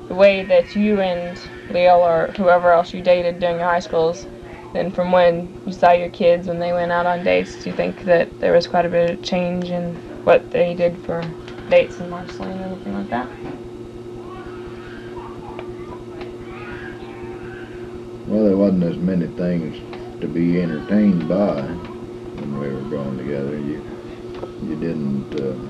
the 0.09 0.15
way 0.15 0.45
that 0.45 0.77
you 0.77 1.01
and 1.01 1.41
Leo 1.69 1.99
or 2.01 2.33
whoever 2.37 2.73
else 2.73 2.95
you 2.95 3.03
dated 3.03 3.41
during 3.41 3.59
your 3.59 3.69
high 3.69 3.81
schools 3.81 4.29
than 4.73 4.93
from 4.93 5.13
when 5.13 5.57
you 5.65 5.73
saw 5.73 5.93
your 5.93 6.11
kids 6.11 6.49
when 6.49 6.61
they 6.61 6.73
went 6.73 6.93
out 6.93 7.07
on 7.07 7.23
dates? 7.25 7.59
Do 7.59 7.71
you 7.71 7.75
think 7.77 8.03
that 8.05 8.39
there 8.41 8.53
was 8.53 8.69
quite 8.69 8.87
a 8.87 8.91
bit 8.91 9.11
of 9.11 9.23
change 9.23 9.71
in 9.71 10.01
what 10.25 10.51
they 10.53 10.75
did 10.75 10.99
for 11.03 11.35
dates 11.69 12.01
in 12.01 12.11
Marceline 12.11 12.61
or 12.61 12.67
anything 12.67 12.95
like 12.95 13.11
that? 13.11 13.33
Well, 18.27 18.45
there 18.45 18.57
wasn't 18.57 18.85
as 18.85 18.99
many 18.99 19.29
things 19.29 19.77
to 20.21 20.29
be 20.29 20.63
entertained 20.63 21.29
by 21.29 21.63
when 22.35 22.59
we 22.59 22.73
were 22.73 22.85
going 22.85 23.19
together. 23.19 23.59
You 23.59 23.85
you 24.63 24.77
didn't 24.77 25.35
uh, 25.35 25.70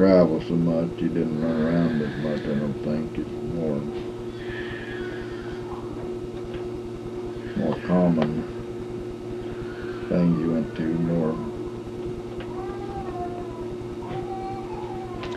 travel 0.00 0.40
so 0.48 0.54
much. 0.54 0.88
He 0.98 1.08
didn't 1.08 1.42
run 1.42 1.60
around 1.60 2.00
as 2.00 2.16
much. 2.24 2.40
I 2.40 2.58
don't 2.58 2.72
think 2.84 3.18
it's 3.18 3.28
more 3.52 3.76
more 7.54 7.78
common 7.86 8.42
things 10.08 10.40
you 10.40 10.52
went 10.52 10.74
to 10.76 10.84
more. 10.84 11.32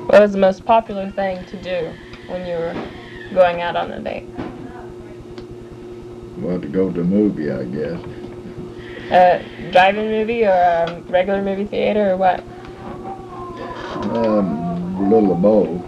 What 0.07 0.21
was 0.21 0.31
the 0.31 0.37
most 0.37 0.63
popular 0.63 1.11
thing 1.11 1.43
to 1.47 1.57
do 1.57 1.87
when 2.27 2.45
you 2.45 2.55
were 2.55 2.73
going 3.33 3.61
out 3.61 3.75
on 3.75 3.91
a 3.91 3.99
date? 3.99 4.23
Well, 6.37 6.61
to 6.61 6.67
go 6.69 6.89
to 6.89 7.01
a 7.01 7.03
movie, 7.03 7.51
I 7.51 7.65
guess. 7.65 7.99
A 9.11 9.45
drive-in 9.71 10.09
movie 10.09 10.45
or 10.45 10.51
a 10.51 11.03
regular 11.09 11.41
movie 11.41 11.65
theater 11.65 12.11
or 12.11 12.15
what? 12.15 12.45
Um, 14.11 14.97
a 14.97 15.01
little 15.09 15.31
of 15.31 15.41
both. 15.41 15.81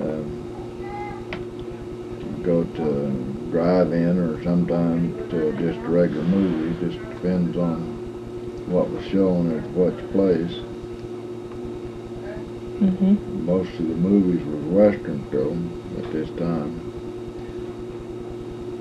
Um, 0.00 0.26
go 2.42 2.64
to 2.64 3.10
drive-in 3.50 4.18
or 4.18 4.42
sometimes 4.42 5.30
to 5.30 5.52
just 5.58 5.78
a 5.78 5.88
regular 5.88 6.22
movie. 6.22 6.88
Just 6.88 6.98
depends 7.10 7.58
on 7.58 7.80
what 8.66 8.88
was 8.88 9.04
shown 9.08 9.58
at 9.58 9.70
which 9.72 9.98
place. 10.10 10.62
Mm-hmm. 12.80 13.44
Most 13.44 13.70
of 13.74 13.88
the 13.88 13.94
movies 13.94 14.42
were 14.46 14.56
Western 14.56 15.22
film 15.24 15.70
at 15.98 16.10
this 16.12 16.30
time. 16.30 16.80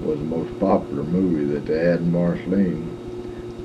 Was 0.05 0.19
the 0.19 0.25
most 0.25 0.57
popular 0.57 1.03
movie 1.03 1.53
that 1.53 1.65
they 1.65 1.79
had 1.79 1.99
in 1.99 2.13
Marceline. 2.13 2.95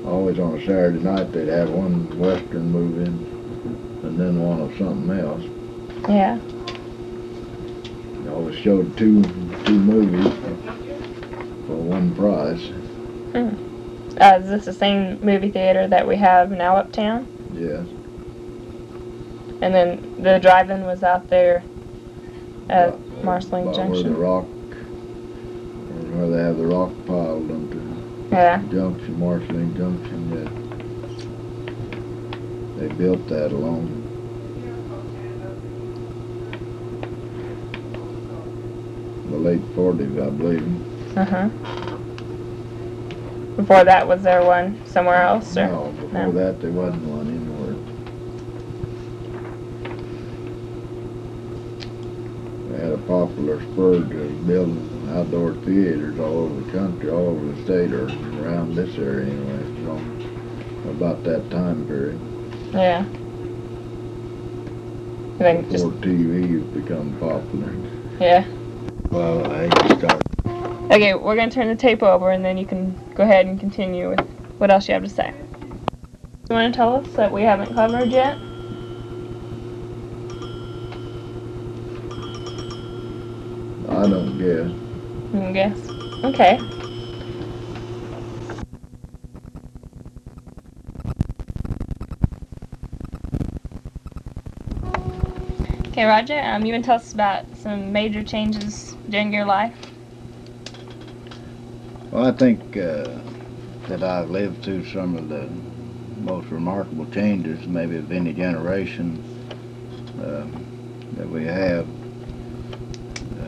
Always 0.05 0.39
on 0.39 0.57
a 0.57 0.59
Saturday 0.59 0.99
night 0.99 1.31
they'd 1.31 1.47
have 1.47 1.69
one 1.69 2.19
Western 2.19 2.69
movie 2.69 3.34
and 4.17 4.23
then 4.37 4.41
one 4.41 4.61
of 4.61 4.73
something 4.77 5.19
else. 5.19 5.43
Yeah. 6.07 6.39
They 8.23 8.29
always 8.29 8.55
showed 8.57 8.95
two 8.97 9.21
two 9.65 9.77
movies 9.77 10.31
for 11.67 11.75
one 11.75 12.15
price. 12.15 12.71
Uh, 13.35 14.39
is 14.41 14.47
this 14.49 14.63
the 14.65 14.71
same 14.73 15.19
movie 15.19 15.51
theater 15.51 15.85
that 15.87 16.07
we 16.07 16.15
have 16.15 16.49
now 16.51 16.77
uptown? 16.77 17.27
Yes. 17.53 17.85
And 19.61 19.73
then 19.75 20.15
the 20.23 20.39
drive-in 20.39 20.85
was 20.85 21.03
out 21.03 21.29
there 21.29 21.61
at 22.69 22.89
About- 22.89 23.01
Marceline 23.23 23.63
about 23.67 23.77
Where 23.77 23.87
the 23.89 23.93
Junction. 24.03 24.17
rock, 24.17 24.45
where 26.13 26.29
they 26.29 26.41
have 26.43 26.57
the 26.57 26.67
rock 26.67 26.91
piled 27.05 27.51
onto 27.51 27.81
Yeah. 28.31 28.61
Junction, 28.71 29.19
Marceline 29.19 29.75
Junction, 29.75 30.29
that 30.35 30.49
they 32.79 32.87
built 32.95 33.27
that 33.29 33.51
along 33.51 34.03
the 39.35 39.41
late 39.49 39.61
forties, 39.75 40.17
I 40.17 40.29
believe. 40.29 41.17
Uh 41.17 41.25
huh. 41.25 41.49
Before 43.57 43.83
that, 43.83 44.07
was 44.07 44.23
there 44.23 44.43
one 44.43 44.85
somewhere 44.85 45.21
else? 45.21 45.55
Or? 45.57 45.67
No, 45.67 45.91
before 45.91 46.11
no. 46.27 46.31
that, 46.31 46.61
there 46.61 46.71
wasn't 46.71 47.03
one 47.03 47.27
anywhere. 47.27 47.75
They 52.71 52.83
had 52.83 52.93
a 52.93 52.97
popular 52.99 53.61
spur 53.61 53.99
to 54.09 54.29
build 54.45 55.09
outdoor 55.11 55.53
theaters 55.65 56.19
all 56.19 56.37
over 56.45 56.61
the 56.61 56.71
country, 56.71 57.09
all 57.09 57.27
over 57.27 57.45
the 57.45 57.63
state, 57.63 57.91
or 57.93 58.05
around 58.43 58.75
this 58.75 58.97
area 58.97 59.25
anyway, 59.31 59.85
so 60.83 60.89
about 60.89 61.23
that 61.23 61.49
time 61.49 61.85
period. 61.87 62.19
Yeah. 62.73 63.05
Then 65.37 65.69
just 65.69 65.83
Before 65.85 66.01
TV's 66.01 66.63
become 66.73 67.17
popular. 67.19 67.73
yeah. 68.19 68.45
Well, 69.11 69.51
I 69.51 69.67
just 69.69 69.99
started. 69.99 70.21
Okay, 70.91 71.13
we're 71.13 71.35
gonna 71.35 71.51
turn 71.51 71.67
the 71.67 71.75
tape 71.75 72.03
over, 72.03 72.31
and 72.31 72.43
then 72.43 72.57
you 72.57 72.65
can 72.65 72.95
go 73.15 73.23
ahead 73.23 73.45
and 73.45 73.59
continue 73.59 74.09
with 74.09 74.21
what 74.57 74.71
else 74.71 74.87
you 74.87 74.93
have 74.93 75.03
to 75.03 75.09
say. 75.09 75.33
You 76.49 76.55
want 76.55 76.73
to 76.73 76.77
tell 76.77 76.95
us 76.95 77.07
that 77.13 77.31
we 77.31 77.41
haven't 77.41 77.73
covered 77.73 78.11
yet? 78.11 78.37
I 83.89 84.07
don't 84.07 84.37
guess. 84.37 84.71
I 85.33 85.37
mm, 85.37 85.53
guess. 85.53 85.89
Okay. 86.23 86.74
Okay, 95.95 96.03
Roger. 96.03 96.37
Um, 96.41 96.65
you 96.65 96.73
want 96.73 96.83
to 96.83 96.87
tell 96.89 96.97
us 96.97 97.13
about 97.13 97.45
some 97.55 97.93
major 97.93 98.21
changes 98.21 98.97
during 99.07 99.31
your 99.31 99.45
life? 99.45 99.77
Well, 102.11 102.25
I 102.25 102.33
think 102.33 102.75
uh, 102.75 103.07
that 103.87 104.03
I've 104.03 104.29
lived 104.29 104.61
through 104.61 104.83
some 104.87 105.15
of 105.15 105.29
the 105.29 105.49
most 106.19 106.51
remarkable 106.51 107.05
changes, 107.11 107.65
maybe 107.65 107.95
of 107.95 108.11
any 108.11 108.33
generation 108.33 109.23
uh, 110.19 110.45
that 111.15 111.29
we 111.29 111.45
have 111.45 111.87
uh, 113.39 113.45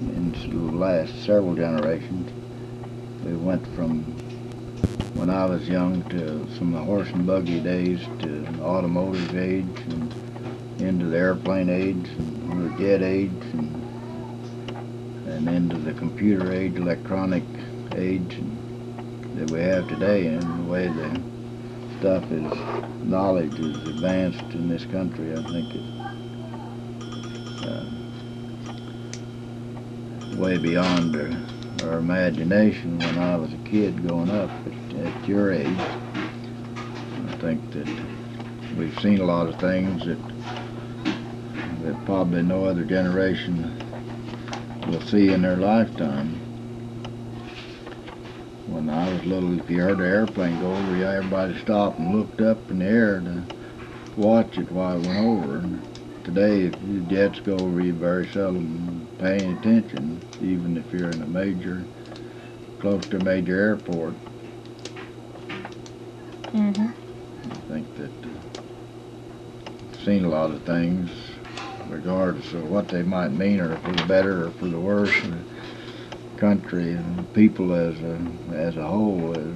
in 0.00 0.34
the 0.50 0.76
last 0.76 1.24
several 1.24 1.54
generations. 1.54 2.28
We 3.24 3.36
went 3.36 3.64
from 3.76 4.00
when 5.14 5.30
I 5.30 5.44
was 5.44 5.68
young 5.68 6.02
to 6.08 6.44
some 6.58 6.74
of 6.74 6.80
the 6.80 6.84
horse 6.84 7.08
and 7.10 7.24
buggy 7.24 7.60
days 7.60 8.00
to 8.18 8.40
the 8.40 8.62
automotive 8.64 9.36
age 9.36 9.64
and 9.90 10.12
into 10.80 11.06
the 11.06 11.16
airplane 11.16 11.68
age 11.68 12.08
and 12.08 12.70
the 12.70 12.78
jet 12.78 13.02
age 13.02 13.30
and, 13.52 13.74
and 15.28 15.48
into 15.48 15.76
the 15.76 15.92
computer 15.92 16.52
age, 16.52 16.76
electronic 16.76 17.42
age 17.96 18.38
that 19.34 19.50
we 19.50 19.60
have 19.60 19.88
today 19.88 20.26
and 20.26 20.42
the 20.42 20.70
way 20.70 20.86
the 20.88 21.20
stuff 21.98 22.24
is 22.30 22.52
knowledge 23.04 23.58
is 23.58 23.76
advanced 23.88 24.54
in 24.54 24.68
this 24.68 24.84
country 24.86 25.32
I 25.32 25.42
think 25.42 25.74
it's 25.74 25.98
uh, 27.64 27.84
way 30.36 30.58
beyond 30.58 31.16
our, 31.16 31.88
our 31.88 31.98
imagination 31.98 32.98
when 32.98 33.18
I 33.18 33.36
was 33.36 33.52
a 33.52 33.58
kid 33.58 34.06
growing 34.06 34.30
up 34.30 34.50
at, 34.66 35.06
at 35.06 35.28
your 35.28 35.52
age. 35.52 35.66
I 35.66 37.36
think 37.40 37.70
that 37.72 37.88
we've 38.76 38.98
seen 39.00 39.20
a 39.20 39.24
lot 39.24 39.48
of 39.48 39.58
things 39.58 40.04
that 40.06 40.18
that 40.27 40.27
probably 42.08 42.40
no 42.40 42.64
other 42.64 42.84
generation 42.84 43.70
will 44.88 45.02
see 45.02 45.28
in 45.28 45.42
their 45.42 45.58
lifetime 45.58 46.32
when 48.70 48.88
I 48.88 49.12
was 49.12 49.22
little, 49.26 49.60
if 49.60 49.68
you 49.68 49.82
heard 49.82 49.98
an 49.98 50.06
airplane 50.06 50.58
go 50.58 50.72
over, 50.72 50.96
yeah, 50.96 51.12
everybody 51.12 51.58
stopped 51.58 51.98
and 51.98 52.16
looked 52.16 52.40
up 52.40 52.70
in 52.70 52.78
the 52.78 52.86
air 52.86 53.20
to 53.20 53.42
watch 54.16 54.56
it 54.56 54.72
while 54.72 54.96
it 54.96 55.06
went 55.06 55.18
over. 55.18 55.58
And 55.58 55.82
today, 56.24 56.62
if 56.62 56.72
the 56.80 57.00
jets 57.14 57.40
go 57.40 57.58
over, 57.58 57.78
you 57.78 57.92
very 57.92 58.26
seldom 58.28 59.06
pay 59.18 59.40
any 59.40 59.52
attention, 59.52 60.22
even 60.40 60.78
if 60.78 60.90
you're 60.90 61.10
in 61.10 61.20
a 61.20 61.26
major, 61.26 61.84
close 62.80 63.04
to 63.08 63.18
a 63.18 63.20
major 63.20 63.60
airport. 63.60 64.14
Mm-hmm. 66.54 66.86
I 66.86 67.68
think 67.68 67.94
that 67.96 68.10
uh, 68.24 70.04
seen 70.06 70.24
a 70.24 70.28
lot 70.30 70.50
of 70.50 70.62
things, 70.62 71.10
regardless 71.88 72.52
of 72.54 72.70
what 72.70 72.88
they 72.88 73.02
might 73.02 73.32
mean, 73.32 73.60
or 73.60 73.76
for 73.78 73.92
the 73.92 74.04
better 74.06 74.46
or 74.46 74.50
for 74.52 74.66
the 74.66 74.78
worse. 74.78 75.14
The 75.22 76.40
country 76.40 76.92
and 76.92 77.32
people 77.34 77.72
as 77.72 78.00
a 78.00 78.20
as 78.54 78.76
a 78.76 78.86
whole, 78.86 79.32
the, 79.32 79.54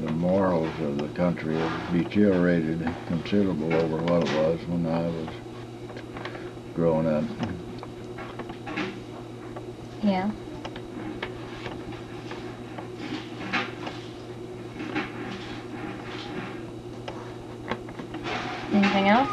the 0.00 0.10
morals 0.12 0.72
of 0.80 0.98
the 0.98 1.08
country 1.08 1.56
have 1.56 1.92
deteriorated 1.92 2.88
considerable 3.06 3.72
over 3.74 3.98
what 3.98 4.22
it 4.26 4.34
was 4.36 4.60
when 4.68 4.86
I 4.86 5.02
was 5.02 5.28
growing 6.74 7.06
up. 7.06 7.24
Yeah. 10.02 10.30
Anything 18.72 19.08
else? 19.08 19.28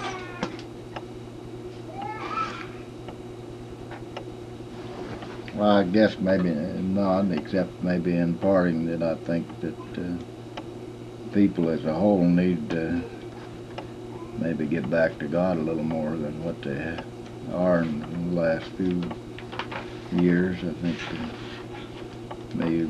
Well, 5.53 5.56
I 5.67 5.83
guess 5.83 6.19
maybe 6.19 6.51
not, 6.51 7.31
except 7.31 7.81
maybe 7.83 8.15
in 8.17 8.39
parting 8.39 8.85
that 8.87 9.03
I 9.03 9.15
think 9.17 9.49
that 9.61 9.77
uh, 9.97 10.17
people 11.31 11.69
as 11.69 11.85
a 11.85 11.93
whole 11.93 12.25
need 12.25 12.69
to 12.71 13.05
maybe 14.37 14.67
get 14.67 14.89
back 14.89 15.19
to 15.19 15.27
God 15.27 15.57
a 15.57 15.61
little 15.61 15.83
more 15.83 16.17
than 16.17 16.43
what 16.43 16.61
they 16.63 16.99
are 17.51 17.81
in 17.83 18.29
the 18.29 18.41
last 18.41 18.67
few 18.77 19.15
years. 20.11 20.63
I 20.63 20.73
think 20.73 20.99
uh, 21.13 21.29
maybe 22.53 22.89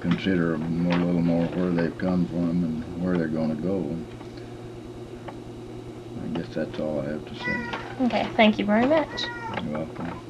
consider 0.00 0.54
a 0.54 0.58
little 0.58 1.22
more 1.22 1.46
where 1.48 1.72
they've 1.72 1.98
come 1.98 2.28
from 2.28 2.64
and 2.64 3.02
where 3.02 3.18
they're 3.18 3.28
going 3.28 3.50
to 3.50 3.62
go. 3.62 3.98
I 6.22 6.28
guess 6.28 6.48
that's 6.50 6.78
all 6.80 7.00
I 7.00 7.10
have 7.10 7.24
to 7.26 7.36
say. 7.36 7.66
Okay. 8.02 8.30
Thank 8.36 8.58
you 8.58 8.66
very 8.66 8.86
much. 8.86 9.30
You're 9.62 9.72
welcome. 9.78 10.20